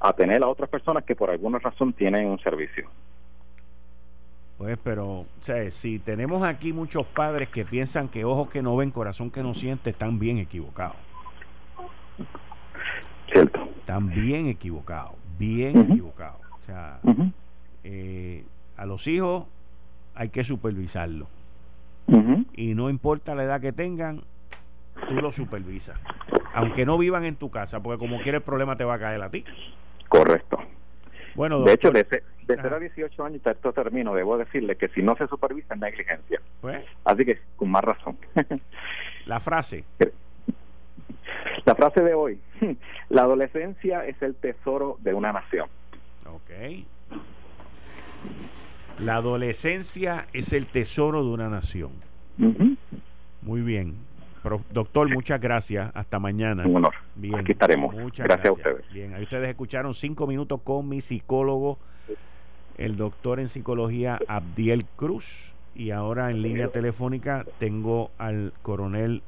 a 0.00 0.12
tener 0.12 0.42
a 0.42 0.48
otras 0.48 0.68
personas 0.68 1.04
que 1.04 1.14
por 1.14 1.30
alguna 1.30 1.60
razón 1.60 1.92
tienen 1.92 2.26
un 2.26 2.40
servicio. 2.40 2.88
Pues, 4.58 4.76
pero, 4.82 5.06
o 5.06 5.26
sea, 5.40 5.70
si 5.70 6.00
tenemos 6.00 6.42
aquí 6.42 6.72
muchos 6.72 7.06
padres 7.06 7.48
que 7.48 7.64
piensan 7.64 8.08
que 8.08 8.24
ojos 8.24 8.48
que 8.48 8.60
no 8.60 8.74
ven, 8.74 8.90
corazón 8.90 9.30
que 9.30 9.42
no 9.42 9.54
siente, 9.54 9.90
están 9.90 10.18
bien 10.18 10.38
equivocados. 10.38 10.96
Están 13.86 14.08
bien 14.08 14.48
equivocados, 14.48 15.12
bien 15.38 15.78
equivocados. 15.78 16.40
O 16.58 16.62
sea, 16.62 16.98
eh, 17.84 18.44
a 18.76 18.84
los 18.84 19.06
hijos 19.06 19.44
hay 20.16 20.30
que 20.30 20.42
supervisarlo. 20.42 21.28
Y 22.54 22.74
no 22.74 22.90
importa 22.90 23.36
la 23.36 23.44
edad 23.44 23.60
que 23.60 23.70
tengan, 23.70 24.22
tú 25.08 25.14
los 25.14 25.36
supervisas. 25.36 25.96
Aunque 26.52 26.84
no 26.84 26.98
vivan 26.98 27.24
en 27.26 27.36
tu 27.36 27.52
casa, 27.52 27.80
porque 27.80 28.00
como 28.00 28.20
quiere 28.22 28.38
el 28.38 28.42
problema 28.42 28.76
te 28.76 28.82
va 28.82 28.94
a 28.94 28.98
caer 28.98 29.22
a 29.22 29.30
ti. 29.30 29.44
Correcto. 30.08 30.58
Bueno, 31.36 31.62
de 31.62 31.74
hecho, 31.74 31.92
de, 31.92 32.02
de 32.02 32.22
0 32.60 32.74
a 32.74 32.80
18 32.80 33.24
años, 33.24 33.40
esto 33.46 33.72
termino, 33.72 34.14
debo 34.16 34.36
decirle 34.36 34.74
que 34.74 34.88
si 34.88 35.00
no 35.00 35.14
se 35.14 35.28
supervisa 35.28 35.74
es 35.74 35.80
negligencia. 35.80 36.40
Pues. 36.60 36.84
Así 37.04 37.24
que, 37.24 37.38
con 37.54 37.70
más 37.70 37.84
razón. 37.84 38.18
La 39.26 39.38
frase. 39.38 39.84
La 41.66 41.74
frase 41.74 42.00
de 42.00 42.14
hoy. 42.14 42.40
La 43.10 43.22
adolescencia 43.22 44.06
es 44.06 44.22
el 44.22 44.34
tesoro 44.34 44.96
de 45.00 45.12
una 45.12 45.32
nación. 45.32 45.68
Ok. 46.26 46.86
La 48.98 49.16
adolescencia 49.16 50.26
es 50.32 50.52
el 50.52 50.66
tesoro 50.66 51.22
de 51.22 51.28
una 51.28 51.50
nación. 51.50 51.90
Muy 53.42 53.60
bien. 53.60 53.96
doctor, 54.70 55.12
muchas 55.12 55.40
gracias. 55.40 55.90
Hasta 55.94 56.18
mañana. 56.18 56.66
Un 56.66 56.76
honor. 56.76 56.94
Bien. 57.14 57.40
Aquí 57.40 57.52
estaremos. 57.52 57.94
Muchas 57.94 58.26
gracias, 58.26 58.44
gracias, 58.54 58.66
a 58.66 58.70
ustedes. 58.70 58.92
Bien, 58.94 59.12
ahí 59.12 59.24
ustedes 59.24 59.48
escucharon 59.48 59.92
cinco 59.92 60.26
minutos 60.26 60.60
con 60.62 60.88
mi 60.88 61.02
psicólogo 61.02 61.78
el 62.78 62.96
doctor 62.96 63.40
en 63.40 63.48
psicología 63.48 64.18
Abdiel 64.28 64.84
Cruz 64.96 65.54
y 65.74 65.90
ahora 65.90 66.30
en 66.30 66.42
línea 66.42 66.68
telefónica 66.68 67.44
tengo 67.58 68.10
al 68.18 68.52
coronel 68.62 69.22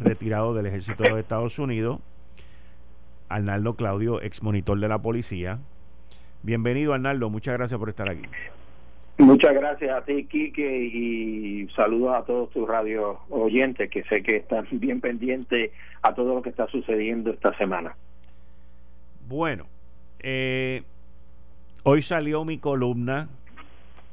retirado 0.00 0.54
del 0.54 0.66
ejército 0.66 1.02
de 1.02 1.10
los 1.10 1.18
Estados 1.18 1.58
Unidos, 1.58 2.00
Arnaldo 3.28 3.74
Claudio, 3.74 4.22
ex 4.22 4.42
monitor 4.42 4.78
de 4.78 4.88
la 4.88 4.98
policía. 4.98 5.58
Bienvenido 6.42 6.92
Arnaldo, 6.92 7.30
muchas 7.30 7.54
gracias 7.54 7.78
por 7.78 7.88
estar 7.88 8.08
aquí. 8.08 8.24
Muchas 9.18 9.54
gracias 9.54 9.90
a 9.90 10.04
ti, 10.04 10.24
Quique, 10.24 10.84
y 10.84 11.68
saludos 11.76 12.14
a 12.16 12.24
todos 12.24 12.50
tus 12.50 12.66
radio 12.66 13.20
oyentes 13.30 13.90
que 13.90 14.02
sé 14.04 14.22
que 14.22 14.36
están 14.36 14.66
bien 14.72 15.00
pendientes 15.00 15.70
a 16.02 16.14
todo 16.14 16.34
lo 16.34 16.42
que 16.42 16.50
está 16.50 16.66
sucediendo 16.68 17.30
esta 17.30 17.56
semana. 17.56 17.94
Bueno, 19.28 19.66
eh, 20.18 20.82
Hoy 21.84 22.02
salió 22.02 22.44
mi 22.44 22.58
columna 22.58 23.28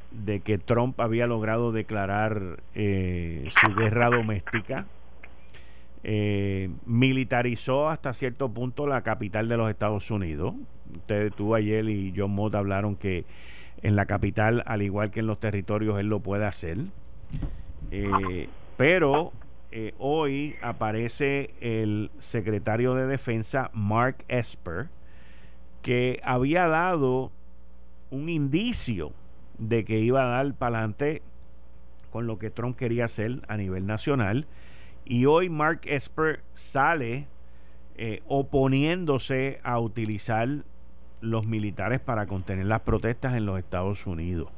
de 0.09 0.39
que 0.39 0.57
Trump 0.57 0.99
había 0.99 1.27
logrado 1.27 1.71
declarar 1.71 2.57
eh, 2.73 3.47
su 3.49 3.75
guerra 3.75 4.09
doméstica. 4.09 4.87
Eh, 6.03 6.69
militarizó 6.85 7.89
hasta 7.89 8.13
cierto 8.13 8.49
punto 8.49 8.87
la 8.87 9.01
capital 9.01 9.49
de 9.49 9.57
los 9.57 9.69
Estados 9.69 10.09
Unidos. 10.11 10.53
Ustedes, 10.93 11.33
tú 11.35 11.55
ayer 11.55 11.87
y 11.89 12.13
John 12.15 12.31
Mott 12.31 12.55
hablaron 12.55 12.95
que 12.95 13.25
en 13.81 13.95
la 13.95 14.05
capital, 14.05 14.63
al 14.65 14.81
igual 14.81 15.11
que 15.11 15.19
en 15.19 15.27
los 15.27 15.39
territorios, 15.39 15.99
él 15.99 16.07
lo 16.07 16.19
puede 16.19 16.45
hacer. 16.45 16.77
Eh, 17.91 18.47
pero 18.77 19.33
hoy 19.97 20.55
aparece 20.61 21.51
el 21.61 22.11
secretario 22.17 22.95
de 22.95 23.05
Defensa, 23.05 23.69
Mark 23.73 24.25
Esper, 24.27 24.87
que 25.81 26.19
había 26.23 26.67
dado 26.67 27.31
un 28.09 28.29
indicio 28.29 29.11
de 29.57 29.85
que 29.85 29.99
iba 29.99 30.23
a 30.23 30.43
dar 30.43 30.53
para 30.53 30.77
adelante 30.77 31.21
con 32.09 32.25
lo 32.25 32.39
que 32.39 32.49
Trump 32.49 32.75
quería 32.75 33.05
hacer 33.05 33.41
a 33.47 33.57
nivel 33.57 33.85
nacional. 33.85 34.47
Y 35.09 35.25
hoy 35.25 35.49
Mark 35.49 35.81
Esper 35.85 36.43
sale 36.53 37.27
eh, 37.97 38.21
oponiéndose 38.27 39.59
a 39.63 39.79
utilizar 39.79 40.47
los 41.19 41.47
militares 41.47 41.99
para 41.99 42.27
contener 42.27 42.67
las 42.67 42.81
protestas 42.81 43.35
en 43.35 43.47
los 43.47 43.57
Estados 43.57 44.05
Unidos. 44.05 44.49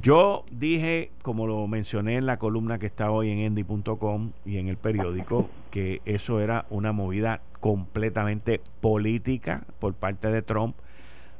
Yo 0.00 0.46
dije, 0.50 1.10
como 1.20 1.46
lo 1.46 1.66
mencioné 1.66 2.16
en 2.16 2.24
la 2.24 2.38
columna 2.38 2.78
que 2.78 2.86
está 2.86 3.10
hoy 3.10 3.30
en 3.30 3.38
endy.com 3.40 4.32
y 4.46 4.56
en 4.56 4.68
el 4.68 4.78
periódico, 4.78 5.50
que 5.70 6.00
eso 6.06 6.40
era 6.40 6.64
una 6.70 6.92
movida 6.92 7.42
completamente 7.60 8.62
política 8.80 9.64
por 9.78 9.92
parte 9.92 10.30
de 10.30 10.40
Trump 10.40 10.74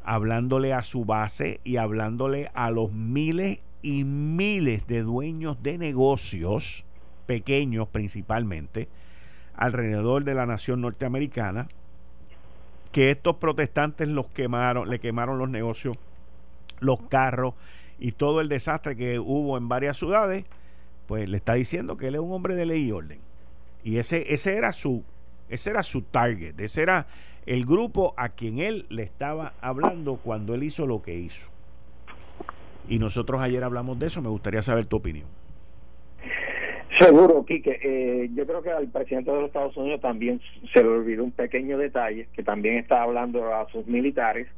hablándole 0.05 0.75
a 0.75 0.83
su 0.83 1.07
base 1.07 1.61
y 1.65 1.79
hablándole 1.79 2.51
a 2.55 2.71
los 2.71 2.93
miles 2.93 3.63
y 3.81 4.05
miles 4.05 4.87
de 4.87 5.03
dueños 5.03 5.63
de 5.63 5.79
negocios, 5.79 6.85
pequeños 7.27 7.89
principalmente, 7.89 8.89
alrededor 9.55 10.25
de 10.25 10.35
la 10.35 10.47
nación 10.47 10.81
norteamericana, 10.81 11.67
que 12.93 13.11
estos 13.11 13.37
protestantes 13.37 14.09
los 14.09 14.29
quemaron, 14.29 14.89
le 14.89 15.01
quemaron 15.01 15.39
los 15.39 15.51
negocios, 15.51 15.97
los 16.81 17.03
carros 17.03 17.55
y 17.99 18.13
todo 18.13 18.41
el 18.41 18.49
desastre 18.49 18.97
que 18.97 19.19
hubo 19.19 19.59
en 19.59 19.69
varias 19.69 19.99
ciudades, 19.99 20.45
pues 21.07 21.29
le 21.29 21.37
está 21.37 21.55
diciendo 21.55 21.97
que 21.97 22.09
él 22.09 22.15
es 22.15 22.21
un 22.21 22.33
hombre 22.33 22.55
de 22.55 22.67
ley 22.67 22.85
y 22.85 22.93
orden. 22.93 23.21
Y 23.85 23.99
ese, 23.99 24.33
ese 24.33 24.57
era 24.57 24.73
su, 24.73 25.05
ese 25.49 25.71
era 25.71 25.83
su 25.83 26.03
target, 26.03 26.59
ese 26.61 26.83
era 26.83 27.07
el 27.47 27.65
grupo 27.65 28.15
a 28.17 28.31
quien 28.31 28.59
él 28.59 28.87
le 28.89 29.05
estaba 29.05 29.55
hablando 29.61 30.17
cuando 30.17 30.55
él 30.55 30.65
hizo 30.65 30.87
lo 30.87 31.03
que 31.03 31.15
hizo. 31.15 31.49
Y 32.89 32.99
nosotros 32.99 33.41
ayer 33.41 33.63
hablamos 33.65 33.99
de 33.99 34.07
eso, 34.07 34.23
me 34.23 34.29
gustaría 34.29 34.63
saber 34.63 34.87
tu 34.87 34.97
opinión. 34.97 35.27
Seguro, 36.99 37.45
Quique. 37.45 37.79
Eh, 37.83 38.31
yo 38.35 38.47
creo 38.47 38.63
que 38.63 38.71
al 38.71 38.89
presidente 38.89 39.31
de 39.31 39.37
los 39.37 39.47
Estados 39.49 39.77
Unidos 39.77 40.01
también 40.01 40.41
se 40.73 40.83
le 40.83 40.89
olvidó 40.89 41.25
un 41.25 41.33
pequeño 41.33 41.77
detalle, 41.77 42.29
que 42.33 42.43
también 42.43 42.79
está 42.79 43.03
hablando 43.03 43.55
a 43.55 43.69
sus 43.71 43.87
militares, 43.87 44.49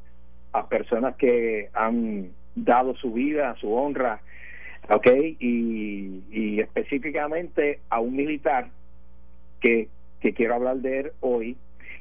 a 0.52 0.68
personas 0.68 1.16
que 1.16 1.68
han 1.74 2.30
dado 2.54 2.94
su 2.94 3.12
vida, 3.12 3.56
su 3.60 3.72
honra, 3.72 4.20
¿ok? 4.88 5.06
Y, 5.40 6.22
y 6.30 6.60
específicamente 6.60 7.80
a 7.90 8.00
un 8.00 8.14
militar 8.14 8.68
que, 9.60 9.88
que 10.20 10.32
quiero 10.32 10.54
hablar 10.54 10.76
de 10.76 11.00
él 11.00 11.12
hoy, 11.20 11.56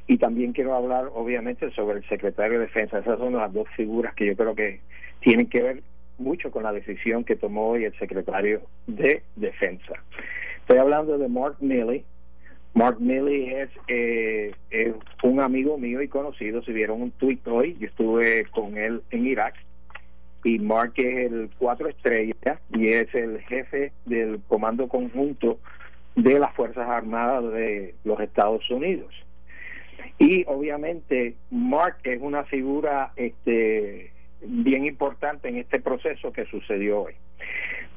y 0.07 0.17
también 0.17 0.53
quiero 0.53 0.73
hablar, 0.73 1.09
obviamente, 1.13 1.69
sobre 1.71 1.97
el 1.97 2.07
secretario 2.07 2.59
de 2.59 2.65
Defensa. 2.65 2.99
Esas 2.99 3.19
son 3.19 3.33
las 3.33 3.51
dos 3.51 3.67
figuras 3.75 4.13
que 4.15 4.27
yo 4.27 4.35
creo 4.37 4.55
que 4.55 4.79
tienen 5.19 5.47
que 5.47 5.61
ver 5.61 5.83
mucho 6.17 6.51
con 6.51 6.63
la 6.63 6.71
decisión 6.71 7.23
que 7.23 7.35
tomó 7.35 7.69
hoy 7.69 7.85
el 7.85 7.97
secretario 7.97 8.61
de 8.87 9.23
Defensa. 9.35 9.93
Estoy 10.59 10.77
hablando 10.77 11.17
de 11.17 11.27
Mark 11.27 11.57
Milley. 11.59 12.03
Mark 12.73 12.99
Milley 12.99 13.53
es, 13.53 13.69
eh, 13.87 14.51
es 14.69 14.93
un 15.23 15.39
amigo 15.39 15.77
mío 15.77 16.01
y 16.01 16.07
conocido. 16.07 16.61
Si 16.63 16.73
vieron 16.73 17.01
un 17.01 17.11
tweet 17.11 17.39
hoy, 17.45 17.77
yo 17.79 17.87
estuve 17.87 18.45
con 18.51 18.77
él 18.77 19.01
en 19.11 19.25
Irak 19.25 19.55
y 20.43 20.59
Mark 20.59 20.93
es 20.95 21.31
el 21.31 21.49
cuatro 21.57 21.89
estrellas 21.89 22.59
y 22.73 22.89
es 22.89 23.13
el 23.15 23.41
jefe 23.41 23.91
del 24.05 24.39
comando 24.47 24.87
conjunto 24.87 25.59
de 26.15 26.39
las 26.39 26.53
Fuerzas 26.55 26.87
Armadas 26.87 27.51
de 27.53 27.95
los 28.03 28.19
Estados 28.19 28.69
Unidos. 28.69 29.13
Y 30.19 30.45
obviamente 30.47 31.35
Mark 31.51 31.97
es 32.03 32.19
una 32.21 32.43
figura 32.43 33.11
este, 33.15 34.11
bien 34.41 34.85
importante 34.85 35.49
en 35.49 35.57
este 35.57 35.79
proceso 35.79 36.31
que 36.31 36.45
sucedió 36.45 37.01
hoy. 37.03 37.13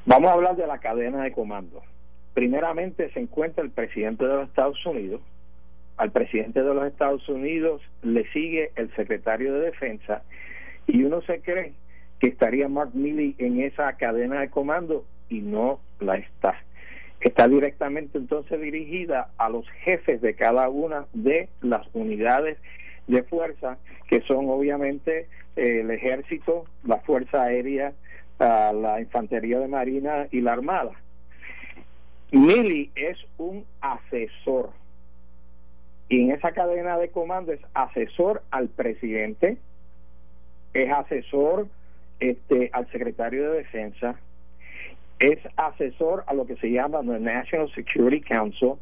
Vamos 0.05 0.31
a 0.31 0.33
hablar 0.33 0.55
de 0.55 0.67
la 0.67 0.79
cadena 0.79 1.23
de 1.23 1.31
comando. 1.31 1.81
Primeramente 2.33 3.11
se 3.11 3.19
encuentra 3.19 3.63
el 3.63 3.71
presidente 3.71 4.25
de 4.25 4.33
los 4.33 4.47
Estados 4.47 4.83
Unidos. 4.85 5.21
Al 5.97 6.11
presidente 6.11 6.63
de 6.63 6.73
los 6.73 6.87
Estados 6.87 7.27
Unidos 7.29 7.81
le 8.01 8.27
sigue 8.31 8.71
el 8.75 8.93
secretario 8.95 9.53
de 9.53 9.65
Defensa 9.67 10.23
y 10.87 11.03
uno 11.03 11.21
se 11.21 11.41
cree 11.41 11.73
que 12.19 12.27
estaría 12.27 12.67
Mark 12.67 12.91
Milley 12.93 13.35
en 13.37 13.61
esa 13.61 13.93
cadena 13.93 14.41
de 14.41 14.49
comando 14.49 15.05
y 15.29 15.41
no 15.41 15.79
la 15.99 16.15
está. 16.15 16.55
Está 17.19 17.47
directamente 17.47 18.17
entonces 18.17 18.59
dirigida 18.59 19.29
a 19.37 19.49
los 19.49 19.69
jefes 19.83 20.21
de 20.21 20.33
cada 20.33 20.69
una 20.69 21.05
de 21.13 21.49
las 21.61 21.87
unidades 21.93 22.57
de 23.07 23.23
fuerza, 23.23 23.77
que 24.07 24.21
son 24.21 24.49
obviamente 24.49 25.27
eh, 25.55 25.81
el 25.81 25.91
ejército, 25.91 26.65
la 26.85 26.97
fuerza 26.97 27.43
aérea, 27.43 27.93
ah, 28.39 28.71
la 28.73 28.99
infantería 29.01 29.59
de 29.59 29.67
marina 29.67 30.27
y 30.31 30.41
la 30.41 30.53
armada. 30.53 30.91
Milley 32.31 32.91
es 32.95 33.17
un 33.37 33.65
asesor 33.81 34.69
y 36.11 36.19
en 36.19 36.31
esa 36.31 36.51
cadena 36.51 36.97
de 36.97 37.07
comando 37.07 37.53
es 37.53 37.61
asesor 37.73 38.43
al 38.51 38.67
presidente, 38.67 39.57
es 40.73 40.91
asesor 40.91 41.67
este, 42.19 42.69
al 42.73 42.91
secretario 42.91 43.49
de 43.49 43.59
Defensa, 43.59 44.19
es 45.19 45.39
asesor 45.55 46.25
a 46.27 46.33
lo 46.33 46.45
que 46.45 46.57
se 46.57 46.69
llama 46.69 46.99
the 46.99 47.17
National 47.17 47.73
Security 47.73 48.19
Council 48.19 48.73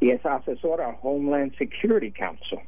y 0.00 0.08
es 0.08 0.24
asesor 0.24 0.80
al 0.80 0.96
Homeland 1.02 1.54
Security 1.58 2.12
Council. 2.12 2.60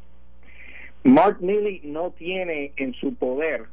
Mark 1.05 1.39
Milley 1.41 1.81
no 1.85 2.11
tiene 2.13 2.73
en 2.77 2.95
su 2.95 3.15
poder 3.15 3.65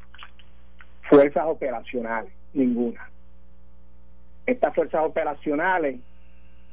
fuerzas 1.10 1.46
operacionales, 1.48 2.32
ninguna. 2.54 3.10
Estas 4.46 4.74
fuerzas 4.74 5.04
operacionales 5.06 6.00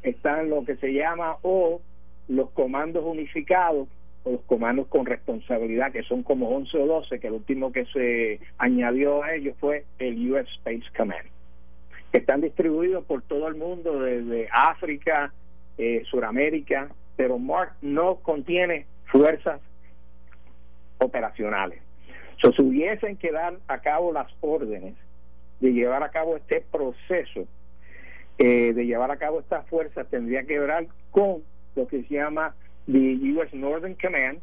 están 0.02 0.48
lo 0.48 0.64
que 0.64 0.76
se 0.76 0.92
llama 0.92 1.36
o 1.42 1.80
los 2.28 2.50
comandos 2.50 3.04
unificados 3.04 3.88
los 4.30 4.40
comandos 4.42 4.88
con 4.88 5.06
responsabilidad, 5.06 5.92
que 5.92 6.02
son 6.02 6.22
como 6.22 6.48
11 6.50 6.78
o 6.78 6.86
12, 6.86 7.20
que 7.20 7.28
el 7.28 7.34
último 7.34 7.72
que 7.72 7.86
se 7.86 8.40
añadió 8.58 9.22
a 9.22 9.34
ellos 9.34 9.56
fue 9.60 9.84
el 9.98 10.32
US 10.32 10.48
Space 10.58 10.84
Command, 10.96 11.28
que 12.10 12.18
están 12.18 12.40
distribuidos 12.40 13.04
por 13.04 13.22
todo 13.22 13.48
el 13.48 13.54
mundo, 13.54 14.00
desde 14.00 14.48
África, 14.50 15.32
eh, 15.78 16.02
Suramérica, 16.10 16.88
pero 17.16 17.38
MARC 17.38 17.72
no 17.82 18.16
contiene 18.16 18.86
fuerzas 19.06 19.60
operacionales. 20.98 21.80
So, 22.40 22.52
si 22.52 22.62
hubiesen 22.62 23.16
que 23.16 23.32
dar 23.32 23.54
a 23.68 23.78
cabo 23.78 24.12
las 24.12 24.28
órdenes 24.40 24.94
de 25.60 25.72
llevar 25.72 26.02
a 26.02 26.10
cabo 26.10 26.36
este 26.36 26.62
proceso, 26.70 27.46
eh, 28.38 28.72
de 28.74 28.86
llevar 28.86 29.10
a 29.10 29.16
cabo 29.16 29.40
estas 29.40 29.66
fuerzas, 29.68 30.06
tendría 30.08 30.44
que 30.44 30.58
ver 30.58 30.88
con 31.10 31.42
lo 31.74 31.86
que 31.86 32.02
se 32.02 32.14
llama 32.14 32.54
the 32.86 33.16
U.S. 33.34 33.56
Northern 33.56 33.94
Command, 33.94 34.40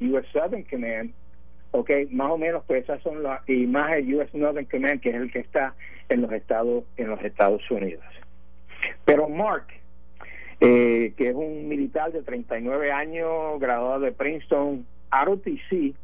U.S. 0.00 0.26
Southern 0.32 0.64
Command, 0.64 1.12
ok, 1.70 1.90
más 2.10 2.30
o 2.30 2.38
menos 2.38 2.64
pues 2.66 2.84
esas 2.84 3.00
son 3.02 3.22
las, 3.22 3.48
y 3.48 3.66
más 3.66 3.92
U.S. 4.02 4.36
Northern 4.36 4.66
Command, 4.66 5.00
que 5.00 5.10
es 5.10 5.14
el 5.14 5.30
que 5.30 5.40
está 5.40 5.74
en 6.08 6.22
los 6.22 6.32
Estados, 6.32 6.84
en 6.96 7.08
los 7.08 7.22
Estados 7.22 7.68
Unidos. 7.70 8.04
Pero 9.04 9.28
Mark, 9.28 9.66
eh, 10.60 11.12
que 11.16 11.30
es 11.30 11.34
un 11.34 11.68
militar 11.68 12.12
de 12.12 12.22
39 12.22 12.92
años, 12.92 13.60
graduado 13.60 14.00
de 14.00 14.12
Princeton, 14.12 14.86
ROTC, 15.10 15.94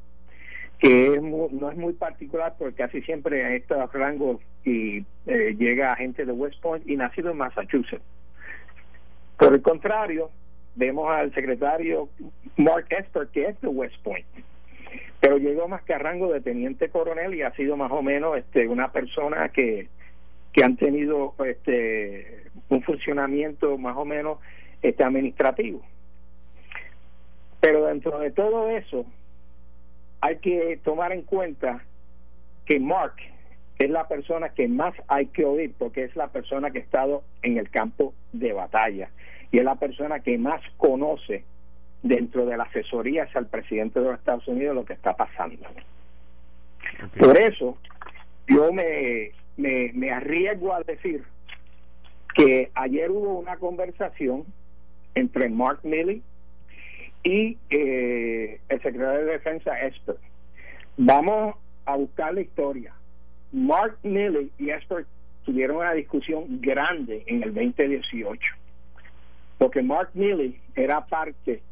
que 0.78 1.14
es 1.14 1.22
no 1.22 1.70
es 1.70 1.76
muy 1.76 1.94
particular 1.94 2.54
porque 2.58 2.76
casi 2.76 3.02
siempre 3.02 3.40
en 3.40 3.52
estos 3.52 3.92
rangos 3.92 4.40
y 4.64 5.04
eh, 5.26 5.54
llega 5.58 5.96
gente 5.96 6.24
de 6.24 6.32
West 6.32 6.60
Point 6.60 6.88
y 6.88 6.96
nacido 6.96 7.30
en 7.30 7.38
Massachusetts. 7.38 8.04
Por 9.38 9.54
el 9.54 9.62
contrario, 9.62 10.30
vemos 10.74 11.10
al 11.10 11.32
secretario 11.34 12.08
Mark 12.56 12.86
Esper, 12.90 13.28
que 13.28 13.46
es 13.46 13.60
de 13.60 13.68
West 13.68 13.96
Point, 14.02 14.26
pero 15.20 15.38
llegó 15.38 15.68
más 15.68 15.82
que 15.82 15.94
a 15.94 15.98
rango 15.98 16.32
de 16.32 16.40
teniente 16.40 16.88
coronel 16.88 17.34
y 17.34 17.42
ha 17.42 17.52
sido 17.52 17.76
más 17.76 17.92
o 17.92 18.02
menos 18.02 18.36
este 18.36 18.68
una 18.68 18.92
persona 18.92 19.48
que, 19.50 19.88
que 20.52 20.64
han 20.64 20.76
tenido 20.76 21.34
este 21.44 22.44
un 22.68 22.82
funcionamiento 22.82 23.78
más 23.78 23.96
o 23.96 24.04
menos 24.04 24.38
este 24.82 25.04
administrativo. 25.04 25.82
Pero 27.66 27.86
dentro 27.86 28.20
de 28.20 28.30
todo 28.30 28.70
eso 28.70 29.04
hay 30.20 30.36
que 30.36 30.78
tomar 30.84 31.10
en 31.10 31.22
cuenta 31.22 31.82
que 32.64 32.78
Mark 32.78 33.14
es 33.76 33.90
la 33.90 34.06
persona 34.06 34.50
que 34.50 34.68
más 34.68 34.94
hay 35.08 35.26
que 35.26 35.44
oír 35.44 35.74
porque 35.76 36.04
es 36.04 36.14
la 36.14 36.28
persona 36.28 36.70
que 36.70 36.78
ha 36.78 36.82
estado 36.82 37.24
en 37.42 37.58
el 37.58 37.68
campo 37.68 38.14
de 38.32 38.52
batalla 38.52 39.10
y 39.50 39.58
es 39.58 39.64
la 39.64 39.74
persona 39.74 40.20
que 40.20 40.38
más 40.38 40.62
conoce 40.76 41.42
dentro 42.04 42.46
de 42.46 42.56
la 42.56 42.62
asesoría 42.62 43.24
hacia 43.24 43.40
el 43.40 43.46
presidente 43.46 43.98
de 43.98 44.10
los 44.10 44.18
Estados 44.20 44.46
Unidos 44.46 44.76
lo 44.76 44.84
que 44.84 44.92
está 44.92 45.16
pasando. 45.16 45.66
Por 47.18 47.36
eso 47.36 47.78
yo 48.46 48.72
me, 48.72 49.32
me, 49.56 50.12
arriesgo 50.12 50.72
a 50.72 50.84
decir 50.84 51.24
que 52.32 52.70
ayer 52.76 53.10
hubo 53.10 53.40
una 53.40 53.56
conversación 53.56 54.44
entre 55.16 55.48
Mark 55.48 55.80
Milley 55.82 56.22
y 57.26 57.58
eh, 57.70 58.60
el 58.68 58.82
secretario 58.82 59.26
de 59.26 59.32
Defensa 59.32 59.76
Esper. 59.80 60.14
Vamos 60.96 61.56
a 61.84 61.96
buscar 61.96 62.32
la 62.32 62.40
historia. 62.40 62.94
Mark 63.50 63.98
Milley 64.04 64.52
y 64.58 64.70
Esper 64.70 65.06
tuvieron 65.44 65.78
una 65.78 65.92
discusión 65.92 66.60
grande 66.60 67.24
en 67.26 67.42
el 67.42 67.52
2018 67.52 68.40
porque 69.58 69.82
Mark 69.82 70.10
Milley 70.14 70.60
era 70.76 71.04
parte 71.06 71.62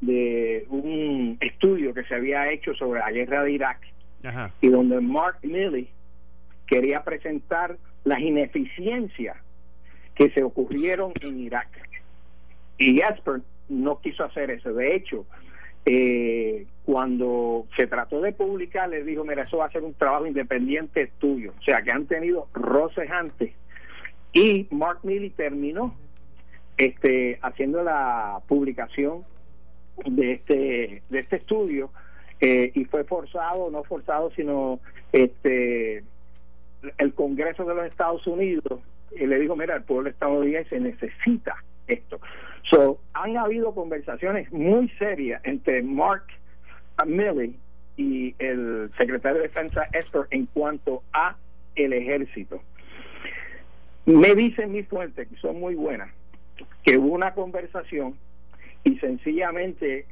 de 0.00 0.66
un 0.68 1.36
estudio 1.40 1.92
que 1.94 2.04
se 2.04 2.14
había 2.14 2.52
hecho 2.52 2.72
sobre 2.74 3.00
la 3.00 3.10
guerra 3.10 3.42
de 3.42 3.52
Irak 3.52 3.80
y 4.60 4.68
donde 4.68 5.00
Mark 5.00 5.38
Milley 5.42 5.88
quería 6.66 7.02
presentar 7.02 7.76
las 8.04 8.20
ineficiencias 8.20 9.36
que 10.14 10.30
se 10.30 10.44
ocurrieron 10.44 11.12
en 11.22 11.40
Irak 11.40 11.68
y 12.78 13.00
Jasper 13.00 13.40
no 13.72 14.00
quiso 14.00 14.24
hacer 14.24 14.50
eso. 14.50 14.72
De 14.72 14.94
hecho 14.94 15.26
eh, 15.84 16.66
cuando 16.84 17.66
se 17.76 17.86
trató 17.86 18.20
de 18.20 18.32
publicar 18.32 18.88
le 18.88 19.02
dijo 19.02 19.24
mira 19.24 19.42
eso 19.42 19.58
va 19.58 19.66
a 19.66 19.72
ser 19.72 19.82
un 19.82 19.94
trabajo 19.94 20.26
independiente 20.26 21.10
tuyo 21.18 21.54
o 21.58 21.62
sea 21.62 21.82
que 21.82 21.90
han 21.90 22.06
tenido 22.06 22.48
roces 22.54 23.10
antes. 23.10 23.52
Y 24.32 24.66
Mark 24.70 25.00
Milley 25.02 25.30
terminó 25.30 25.94
este, 26.78 27.38
haciendo 27.42 27.82
la 27.82 28.40
publicación 28.48 29.24
de 30.06 30.32
este, 30.32 31.02
de 31.10 31.18
este 31.18 31.36
estudio 31.36 31.90
eh, 32.40 32.72
y 32.74 32.84
fue 32.86 33.04
forzado, 33.04 33.70
no 33.70 33.84
forzado, 33.84 34.30
sino 34.32 34.80
este, 35.12 36.02
el 36.98 37.14
Congreso 37.14 37.64
de 37.64 37.74
los 37.74 37.86
Estados 37.86 38.26
Unidos 38.26 38.80
y 39.12 39.26
le 39.26 39.38
dijo, 39.38 39.54
mira, 39.54 39.76
el 39.76 39.84
pueblo 39.84 40.08
estadounidense 40.08 40.80
necesita 40.80 41.56
esto. 41.92 42.20
So, 42.70 43.00
han 43.12 43.36
habido 43.36 43.74
conversaciones 43.74 44.50
muy 44.52 44.88
serias 44.98 45.40
entre 45.44 45.82
Mark 45.82 46.24
Milley 47.06 47.56
y 47.96 48.34
el 48.38 48.90
secretario 48.96 49.38
de 49.38 49.48
Defensa 49.48 49.88
Esper 49.92 50.26
en 50.30 50.46
cuanto 50.46 51.02
a 51.12 51.36
el 51.74 51.92
ejército. 51.92 52.60
Me 54.06 54.34
dicen 54.34 54.72
mis 54.72 54.86
fuentes, 54.88 55.28
que 55.28 55.36
son 55.36 55.60
muy 55.60 55.74
buenas, 55.74 56.10
que 56.84 56.98
hubo 56.98 57.14
una 57.14 57.34
conversación 57.34 58.16
y 58.84 58.98
sencillamente 58.98 60.06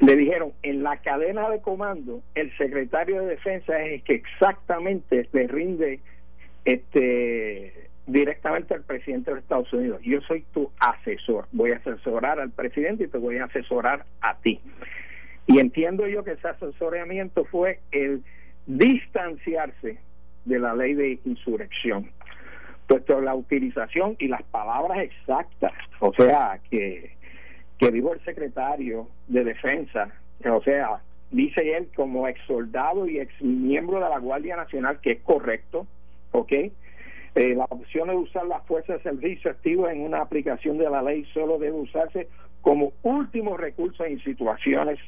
le 0.00 0.16
dijeron 0.16 0.52
en 0.62 0.82
la 0.82 0.98
cadena 0.98 1.48
de 1.50 1.60
comando 1.60 2.22
el 2.34 2.56
secretario 2.56 3.22
de 3.22 3.28
defensa 3.28 3.80
es 3.82 3.94
el 3.94 4.02
que 4.02 4.14
exactamente 4.14 5.28
le 5.32 5.48
rinde 5.48 6.00
este 6.64 7.88
directamente 8.08 8.74
al 8.74 8.82
presidente 8.82 9.30
de 9.30 9.36
los 9.36 9.44
Estados 9.44 9.72
Unidos. 9.72 10.00
Yo 10.02 10.20
soy 10.22 10.44
tu 10.52 10.70
asesor, 10.80 11.46
voy 11.52 11.72
a 11.72 11.76
asesorar 11.76 12.40
al 12.40 12.50
presidente 12.50 13.04
y 13.04 13.08
te 13.08 13.18
voy 13.18 13.36
a 13.36 13.44
asesorar 13.44 14.04
a 14.22 14.36
ti. 14.38 14.60
Y 15.46 15.58
entiendo 15.58 16.06
yo 16.08 16.24
que 16.24 16.32
ese 16.32 16.48
asesoramiento 16.48 17.44
fue 17.44 17.80
el 17.92 18.22
distanciarse 18.66 19.98
de 20.46 20.58
la 20.58 20.74
ley 20.74 20.94
de 20.94 21.18
insurrección. 21.24 22.10
Puesto 22.86 23.20
la 23.20 23.34
utilización 23.34 24.16
y 24.18 24.28
las 24.28 24.42
palabras 24.44 24.98
exactas, 25.00 25.72
o 26.00 26.12
sea, 26.14 26.58
que, 26.70 27.12
que 27.78 27.90
dijo 27.90 28.14
el 28.14 28.24
secretario 28.24 29.08
de 29.26 29.44
Defensa, 29.44 30.10
o 30.46 30.62
sea, 30.62 31.02
dice 31.30 31.76
él 31.76 31.88
como 31.94 32.26
ex 32.26 32.40
soldado 32.46 33.06
y 33.06 33.20
ex 33.20 33.30
miembro 33.42 34.00
de 34.00 34.08
la 34.08 34.18
Guardia 34.18 34.56
Nacional, 34.56 34.98
que 35.02 35.12
es 35.12 35.20
correcto, 35.20 35.86
¿ok? 36.32 36.52
Eh, 37.34 37.54
la 37.54 37.64
opción 37.64 38.08
de 38.08 38.16
usar 38.16 38.46
las 38.46 38.64
fuerzas 38.66 38.96
de 38.96 39.10
servicio 39.10 39.50
activo 39.50 39.88
en 39.88 40.00
una 40.00 40.22
aplicación 40.22 40.78
de 40.78 40.90
la 40.90 41.02
ley 41.02 41.24
solo 41.32 41.58
debe 41.58 41.78
usarse 41.78 42.28
como 42.62 42.92
último 43.02 43.56
recurso 43.56 44.04
en 44.04 44.22
situaciones 44.22 44.98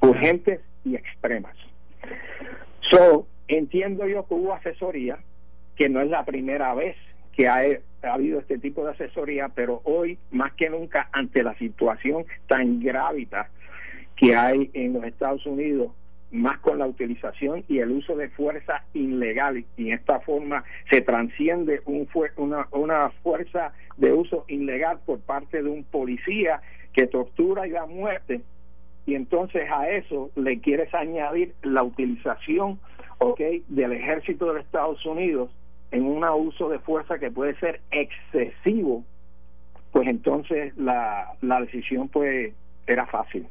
urgentes 0.00 0.60
y 0.84 0.96
extremas. 0.96 1.56
So, 2.90 3.26
entiendo 3.46 4.06
yo 4.06 4.26
que 4.26 4.34
hubo 4.34 4.54
asesoría, 4.54 5.18
que 5.76 5.88
no 5.88 6.00
es 6.00 6.08
la 6.08 6.24
primera 6.24 6.74
vez 6.74 6.96
que 7.32 7.46
ha, 7.46 7.62
ha, 8.02 8.12
habido 8.12 8.40
este 8.40 8.58
tipo 8.58 8.84
de 8.84 8.92
asesoría, 8.92 9.48
pero 9.48 9.80
hoy 9.84 10.18
más 10.30 10.52
que 10.54 10.70
nunca 10.70 11.08
ante 11.12 11.42
la 11.42 11.56
situación 11.56 12.24
tan 12.46 12.80
grávida 12.80 13.48
que 14.16 14.34
hay 14.34 14.70
en 14.74 14.94
los 14.94 15.04
Estados 15.04 15.46
Unidos, 15.46 15.92
más 16.30 16.58
con 16.58 16.78
la 16.78 16.86
utilización 16.86 17.64
y 17.68 17.78
el 17.78 17.90
uso 17.90 18.14
de 18.16 18.28
fuerza 18.28 18.84
ilegal. 18.94 19.64
Y 19.76 19.88
en 19.88 19.94
esta 19.94 20.20
forma 20.20 20.64
se 20.90 21.00
transciende 21.00 21.80
un 21.86 22.08
una, 22.36 22.68
una 22.72 23.10
fuerza 23.22 23.72
de 23.96 24.12
uso 24.12 24.44
ilegal 24.48 24.98
por 25.04 25.20
parte 25.20 25.62
de 25.62 25.68
un 25.68 25.84
policía 25.84 26.60
que 26.92 27.06
tortura 27.06 27.66
y 27.66 27.70
da 27.70 27.86
muerte. 27.86 28.40
Y 29.06 29.14
entonces 29.14 29.70
a 29.70 29.88
eso 29.88 30.30
le 30.36 30.60
quieres 30.60 30.92
añadir 30.94 31.54
la 31.62 31.82
utilización 31.82 32.78
okay, 33.18 33.62
del 33.68 33.92
ejército 33.92 34.52
de 34.52 34.60
Estados 34.60 35.04
Unidos 35.06 35.50
en 35.90 36.04
un 36.04 36.22
uso 36.24 36.68
de 36.68 36.78
fuerza 36.78 37.18
que 37.18 37.30
puede 37.30 37.54
ser 37.58 37.80
excesivo 37.90 39.04
pues 39.92 40.06
entonces 40.06 40.76
la, 40.76 41.32
la 41.40 41.60
decisión 41.62 42.08
pues 42.08 42.52
era 42.86 43.06
fácil. 43.06 43.46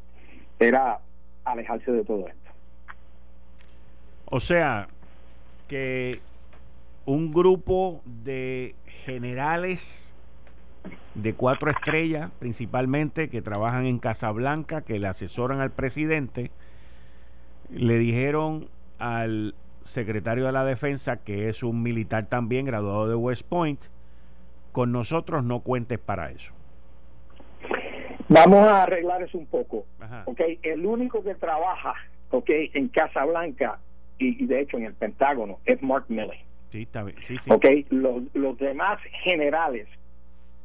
Era 0.59 0.99
alejarse 1.45 1.91
de 1.91 2.03
todo 2.03 2.28
esto 2.28 2.47
o 4.30 4.39
sea 4.39 4.88
que 5.67 6.19
un 7.05 7.34
grupo 7.34 8.01
de 8.05 8.75
generales 8.86 10.13
de 11.15 11.34
cuatro 11.34 11.71
estrellas, 11.71 12.30
principalmente, 12.39 13.30
que 13.30 13.41
trabajan 13.41 13.86
en 13.86 13.99
Casablanca, 13.99 14.82
que 14.82 14.99
le 14.99 15.07
asesoran 15.07 15.61
al 15.61 15.71
presidente, 15.71 16.51
le 17.69 17.97
dijeron 17.97 18.69
al 18.99 19.55
secretario 19.84 20.45
de 20.45 20.51
la 20.51 20.63
defensa, 20.63 21.17
que 21.17 21.49
es 21.49 21.63
un 21.63 21.82
militar 21.82 22.25
también 22.25 22.65
graduado 22.65 23.07
de 23.07 23.15
West 23.15 23.47
Point, 23.47 23.80
con 24.71 24.91
nosotros 24.91 25.43
no 25.43 25.61
cuentes 25.61 25.97
para 25.97 26.30
eso. 26.30 26.53
Vamos 28.30 28.67
a 28.67 28.84
arreglar 28.84 29.23
eso 29.23 29.38
un 29.38 29.47
poco. 29.47 29.86
Okay, 30.25 30.59
el 30.61 30.86
único 30.86 31.23
que 31.23 31.34
trabaja 31.36 31.93
okay, 32.30 32.69
en 32.73 32.89
Casablanca 32.89 33.80
y, 34.20 34.43
y, 34.43 34.47
de 34.47 34.61
hecho 34.61 34.78
en 34.78 34.86
el 34.86 34.93
Pentágono 34.93 35.59
es 35.65 35.82
Mark 35.82 36.05
Milley. 36.07 36.39
Sí, 36.72 36.84
está 36.84 37.03
bien. 37.03 37.18
Sí, 37.24 37.38
sí. 37.38 37.51
Okay, 37.51 37.86
los, 37.89 38.24
los 38.34 38.57
demás 38.57 38.99
generales 39.24 39.88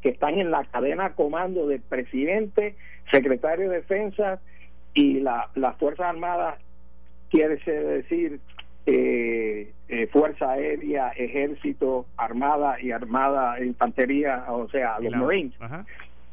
que 0.03 0.11
están 0.11 0.39
en 0.39 0.51
la 0.51 0.65
cadena 0.65 1.15
comando 1.15 1.69
del 1.69 1.81
presidente, 1.81 2.75
secretario 3.11 3.71
de 3.71 3.77
defensa 3.77 4.41
y 4.95 5.21
la, 5.21 5.49
las 5.55 5.77
Fuerzas 5.77 6.07
Armadas, 6.07 6.59
quiere 7.31 7.57
decir 7.57 8.41
eh, 8.85 9.73
eh, 9.89 10.07
Fuerza 10.09 10.51
Aérea, 10.51 11.11
Ejército, 11.11 12.07
Armada 12.17 12.81
y 12.81 12.91
Armada, 12.91 13.63
Infantería, 13.65 14.45
o 14.49 14.69
sea, 14.69 14.99
los 14.99 15.15
Marines. 15.15 15.55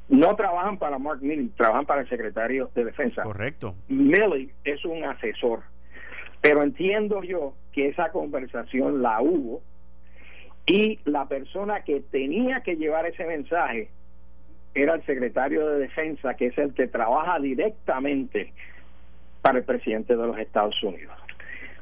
No 0.09 0.36
trabajan 0.36 0.78
para 0.78 0.97
Mark 0.97 1.22
Milley, 1.22 1.49
trabajan 1.55 1.86
para 1.86 2.01
el 2.01 2.09
secretario 2.09 2.72
de 2.74 2.86
Defensa. 2.86 3.22
Correcto. 3.22 3.76
Milley 3.88 4.49
es 4.63 4.84
un 4.84 5.03
asesor, 5.03 5.61
pero 6.42 6.64
entiendo 6.64 7.24
yo 7.24 7.54
que 7.72 7.88
esa 7.88 8.12
conversación 8.12 9.02
la 9.02 9.22
hubo 9.22 9.62
y 10.66 11.00
la 11.06 11.28
persona 11.28 11.84
que 11.84 12.02
tenía 12.02 12.62
que 12.62 12.76
llevar 12.76 13.06
ese 13.06 13.26
mensaje 13.26 13.90
era 14.74 14.96
el 14.96 15.06
secretario 15.06 15.68
de 15.68 15.80
Defensa, 15.80 16.36
que 16.36 16.48
es 16.48 16.58
el 16.58 16.74
que 16.74 16.88
trabaja 16.88 17.40
directamente 17.40 18.54
para 19.42 19.60
el 19.60 19.66
presidente 19.66 20.16
de 20.16 20.28
los 20.28 20.38
Estados 20.38 20.82
Unidos. 20.84 21.16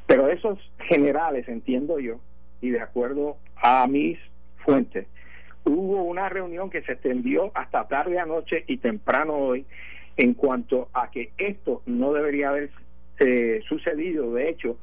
Pero 0.06 0.28
esos 0.28 0.58
generales, 0.78 1.46
entiendo 1.48 1.98
yo, 1.98 2.18
y 2.60 2.70
de 2.70 2.80
acuerdo 2.80 3.36
a 3.56 3.86
mis 3.86 4.18
fuentes, 4.64 5.06
hubo 5.64 6.02
una 6.02 6.28
reunión 6.28 6.70
que 6.70 6.82
se 6.82 6.92
extendió 6.92 7.52
hasta 7.54 7.86
tarde 7.88 8.18
anoche 8.18 8.64
y 8.66 8.78
temprano 8.78 9.34
hoy 9.34 9.66
en 10.16 10.34
cuanto 10.34 10.88
a 10.94 11.10
que 11.10 11.32
esto 11.36 11.82
no 11.86 12.12
debería 12.12 12.48
haber 12.48 12.70
eh, 13.18 13.60
sucedido, 13.68 14.34
de 14.34 14.48
hecho, 14.48 14.76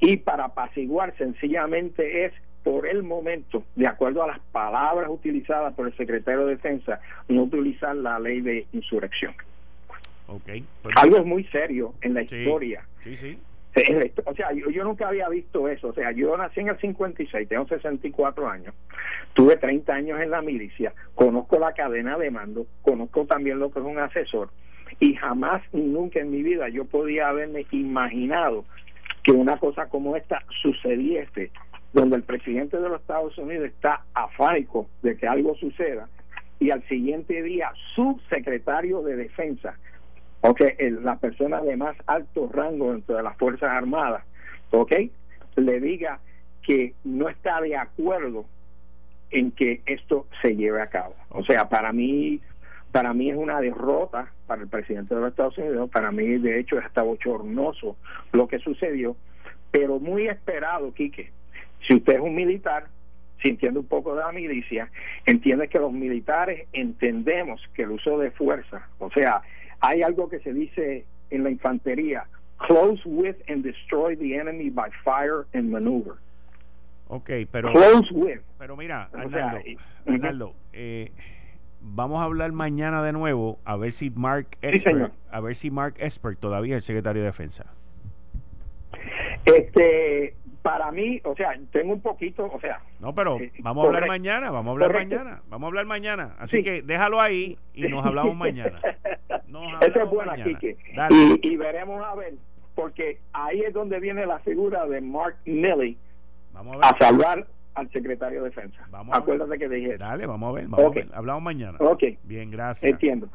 y 0.00 0.18
para 0.18 0.46
apaciguar 0.46 1.16
sencillamente 1.16 2.26
es 2.26 2.32
por 2.62 2.86
el 2.86 3.04
momento, 3.04 3.62
de 3.76 3.86
acuerdo 3.86 4.24
a 4.24 4.26
las 4.26 4.40
palabras 4.50 5.08
utilizadas 5.08 5.72
por 5.74 5.86
el 5.86 5.96
secretario 5.96 6.46
de 6.46 6.56
Defensa, 6.56 7.00
no 7.28 7.44
utilizar 7.44 7.94
la 7.94 8.18
ley 8.18 8.40
de 8.40 8.66
insurrección. 8.72 9.34
Okay, 10.26 10.64
pues 10.82 10.96
Algo 10.98 11.18
es 11.18 11.24
muy 11.24 11.44
serio 11.44 11.94
en 12.02 12.14
la 12.14 12.22
historia. 12.22 12.84
Sí, 13.04 13.16
sí. 13.16 13.38
O 14.24 14.34
sea, 14.34 14.52
yo, 14.52 14.70
yo, 14.70 14.84
nunca 14.84 15.06
había 15.06 15.28
visto 15.28 15.68
eso. 15.68 15.88
O 15.88 15.92
sea, 15.92 16.10
yo 16.10 16.36
nací 16.36 16.60
en 16.60 16.68
el 16.68 16.78
56, 16.78 17.48
tengo 17.48 17.68
64 17.68 18.48
años, 18.48 18.74
tuve 19.34 19.56
30 19.56 19.92
años 19.92 20.20
en 20.20 20.30
la 20.30 20.40
milicia, 20.40 20.94
conozco 21.14 21.58
la 21.58 21.72
cadena 21.74 22.16
de 22.16 22.30
mando, 22.30 22.66
conozco 22.82 23.26
también 23.26 23.58
lo 23.58 23.70
que 23.70 23.80
es 23.80 23.84
un 23.84 23.98
asesor, 23.98 24.48
y 25.00 25.14
jamás 25.14 25.62
y 25.72 25.80
nunca 25.80 26.20
en 26.20 26.30
mi 26.30 26.42
vida 26.42 26.68
yo 26.68 26.84
podía 26.84 27.28
haberme 27.28 27.66
imaginado 27.70 28.64
que 29.22 29.32
una 29.32 29.58
cosa 29.58 29.86
como 29.88 30.16
esta 30.16 30.42
sucediese 30.62 31.50
donde 31.92 32.16
el 32.16 32.22
presidente 32.22 32.78
de 32.78 32.88
los 32.88 33.00
Estados 33.00 33.36
Unidos 33.38 33.66
está 33.66 34.02
afánico 34.14 34.86
de 35.02 35.16
que 35.16 35.26
algo 35.26 35.54
suceda 35.56 36.08
y 36.58 36.70
al 36.70 36.86
siguiente 36.88 37.42
día 37.42 37.70
su 37.94 38.20
secretario 38.30 39.02
de 39.02 39.16
defensa, 39.16 39.76
ok, 40.40 40.60
la 41.02 41.16
persona 41.16 41.60
de 41.60 41.76
más 41.76 41.96
alto 42.06 42.50
rango 42.52 42.92
dentro 42.92 43.16
de 43.16 43.22
las 43.22 43.36
Fuerzas 43.36 43.70
Armadas, 43.70 44.24
ok, 44.70 44.92
le 45.56 45.80
diga 45.80 46.20
que 46.62 46.94
no 47.04 47.28
está 47.28 47.60
de 47.60 47.76
acuerdo 47.76 48.46
en 49.30 49.50
que 49.52 49.82
esto 49.86 50.26
se 50.42 50.56
lleve 50.56 50.80
a 50.80 50.88
cabo. 50.88 51.14
O 51.30 51.44
sea, 51.44 51.68
para 51.68 51.92
mí 51.92 52.40
para 52.96 53.12
mí 53.12 53.28
es 53.28 53.36
una 53.36 53.60
derrota 53.60 54.32
para 54.46 54.62
el 54.62 54.68
presidente 54.68 55.14
de 55.14 55.20
los 55.20 55.28
Estados 55.28 55.58
Unidos, 55.58 55.90
para 55.90 56.10
mí 56.10 56.38
de 56.38 56.58
hecho 56.58 56.78
es 56.78 56.86
hasta 56.86 57.02
bochornoso 57.02 57.98
lo 58.32 58.48
que 58.48 58.58
sucedió, 58.58 59.14
pero 59.70 60.00
muy 60.00 60.28
esperado, 60.28 60.94
Quique, 60.94 61.30
si 61.86 61.96
usted 61.96 62.14
es 62.14 62.20
un 62.20 62.34
militar, 62.34 62.86
si 63.42 63.50
entiende 63.50 63.80
un 63.80 63.86
poco 63.86 64.14
de 64.14 64.22
la 64.22 64.32
milicia, 64.32 64.88
entiende 65.26 65.68
que 65.68 65.78
los 65.78 65.92
militares 65.92 66.68
entendemos 66.72 67.60
que 67.74 67.82
el 67.82 67.90
uso 67.90 68.18
de 68.18 68.30
fuerza, 68.30 68.88
o 68.98 69.10
sea, 69.10 69.42
hay 69.80 70.00
algo 70.00 70.30
que 70.30 70.38
se 70.38 70.54
dice 70.54 71.04
en 71.28 71.44
la 71.44 71.50
infantería, 71.50 72.24
close 72.66 73.02
with 73.04 73.36
and 73.46 73.62
destroy 73.62 74.16
the 74.16 74.38
enemy 74.38 74.70
by 74.70 74.88
fire 75.04 75.44
and 75.52 75.70
maneuver. 75.70 76.14
Ok, 77.08 77.28
pero... 77.52 77.72
Close 77.72 78.08
with. 78.14 78.40
Pero 78.58 78.74
mira, 78.74 79.10
Arnaldo, 80.06 80.54
eh, 80.72 81.12
vamos 81.86 82.20
a 82.20 82.24
hablar 82.24 82.52
mañana 82.52 83.02
de 83.02 83.12
nuevo 83.12 83.58
a 83.64 83.76
ver 83.76 83.92
si 83.92 84.10
Mark 84.10 84.58
a 85.30 85.40
ver 85.40 85.54
si 85.54 85.70
Mark 85.70 85.94
Esper 85.98 86.36
todavía 86.36 86.76
es 86.76 86.82
el 86.82 86.82
secretario 86.82 87.22
de 87.22 87.26
defensa. 87.26 87.66
Este, 89.44 90.34
para 90.62 90.90
mí, 90.90 91.20
o 91.24 91.36
sea, 91.36 91.56
tengo 91.70 91.92
un 91.92 92.00
poquito, 92.00 92.50
o 92.52 92.60
sea. 92.60 92.80
No, 92.98 93.14
pero 93.14 93.38
eh, 93.38 93.52
vamos 93.60 93.84
a 93.84 93.86
hablar 93.86 94.08
mañana, 94.08 94.50
vamos 94.50 94.70
a 94.70 94.72
hablar 94.72 94.92
mañana, 94.92 95.42
vamos 95.48 95.66
a 95.66 95.68
hablar 95.68 95.86
mañana. 95.86 96.34
Así 96.38 96.62
que 96.62 96.82
déjalo 96.82 97.20
ahí 97.20 97.56
y 97.72 97.82
nos 97.88 98.04
hablamos 98.04 98.34
mañana. 98.36 98.80
Eso 99.80 100.02
es 100.02 100.10
bueno, 100.10 100.32
Kike. 100.34 100.76
Y, 101.10 101.48
y, 101.48 101.56
veremos 101.56 102.04
a 102.04 102.14
ver, 102.14 102.34
porque 102.74 103.20
ahí 103.32 103.60
es 103.60 103.72
donde 103.72 104.00
viene 104.00 104.26
la 104.26 104.40
figura 104.40 104.86
de 104.86 105.00
Mark 105.00 105.36
Milley 105.44 105.96
a, 106.82 106.96
salvar 106.98 107.46
al 107.76 107.90
secretario 107.90 108.42
de 108.42 108.48
Defensa. 108.48 108.86
Vamos 108.90 109.16
Acuérdate 109.16 109.58
que 109.58 109.68
dije. 109.68 109.98
Dale, 109.98 110.26
vamos 110.26 110.50
a 110.50 110.52
ver, 110.52 110.66
vamos 110.66 110.86
a 110.86 110.94
ver. 110.94 111.08
Hablamos 111.14 111.42
mañana. 111.42 111.78
Ok. 111.80 112.04
Bien, 112.24 112.50
gracias. 112.50 112.90
Entiendo. 112.90 113.28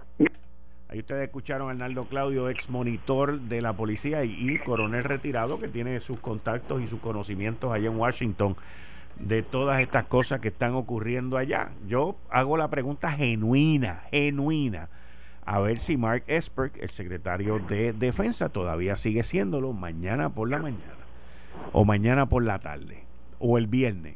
Ahí 0.90 1.00
ustedes 1.00 1.24
escucharon 1.24 1.70
a 1.70 1.72
Arnaldo 1.72 2.04
Claudio, 2.06 2.50
ex 2.50 2.70
monitor 2.70 3.40
de 3.40 3.62
la 3.62 3.72
policía 3.74 4.26
y, 4.26 4.58
coronel 4.58 5.06
retirado 5.06 5.58
que 5.60 5.70
tiene 5.70 6.00
sus 6.02 6.20
contactos 6.20 6.82
y 6.82 6.88
sus 6.88 7.00
conocimientos 7.00 7.72
allá 7.72 7.88
en 7.90 7.98
Washington 7.98 8.58
de 9.18 9.44
todas 9.44 9.80
estas 9.80 10.06
cosas 10.06 10.42
que 10.42 10.50
están 10.50 10.74
ocurriendo 10.74 11.38
allá. 11.38 11.70
Yo 11.88 12.18
hago 12.30 12.58
la 12.58 12.70
pregunta 12.70 13.12
genuina, 13.12 14.04
genuina, 14.12 14.90
a 15.46 15.60
ver 15.62 15.80
si 15.80 15.96
Mark 15.96 16.24
Esper, 16.28 16.72
el 16.82 16.90
secretario 16.90 17.60
de 17.60 17.94
Defensa, 17.94 18.50
todavía 18.50 18.98
sigue 18.98 19.24
siéndolo 19.24 19.72
mañana 19.72 20.32
por 20.32 20.50
la 20.50 20.60
mañana. 20.60 20.96
o 21.74 21.86
mañana 21.86 22.28
por 22.28 22.44
la 22.44 22.60
tarde 22.60 23.04
o 23.40 23.58
el 23.58 23.68
viernes, 23.68 24.16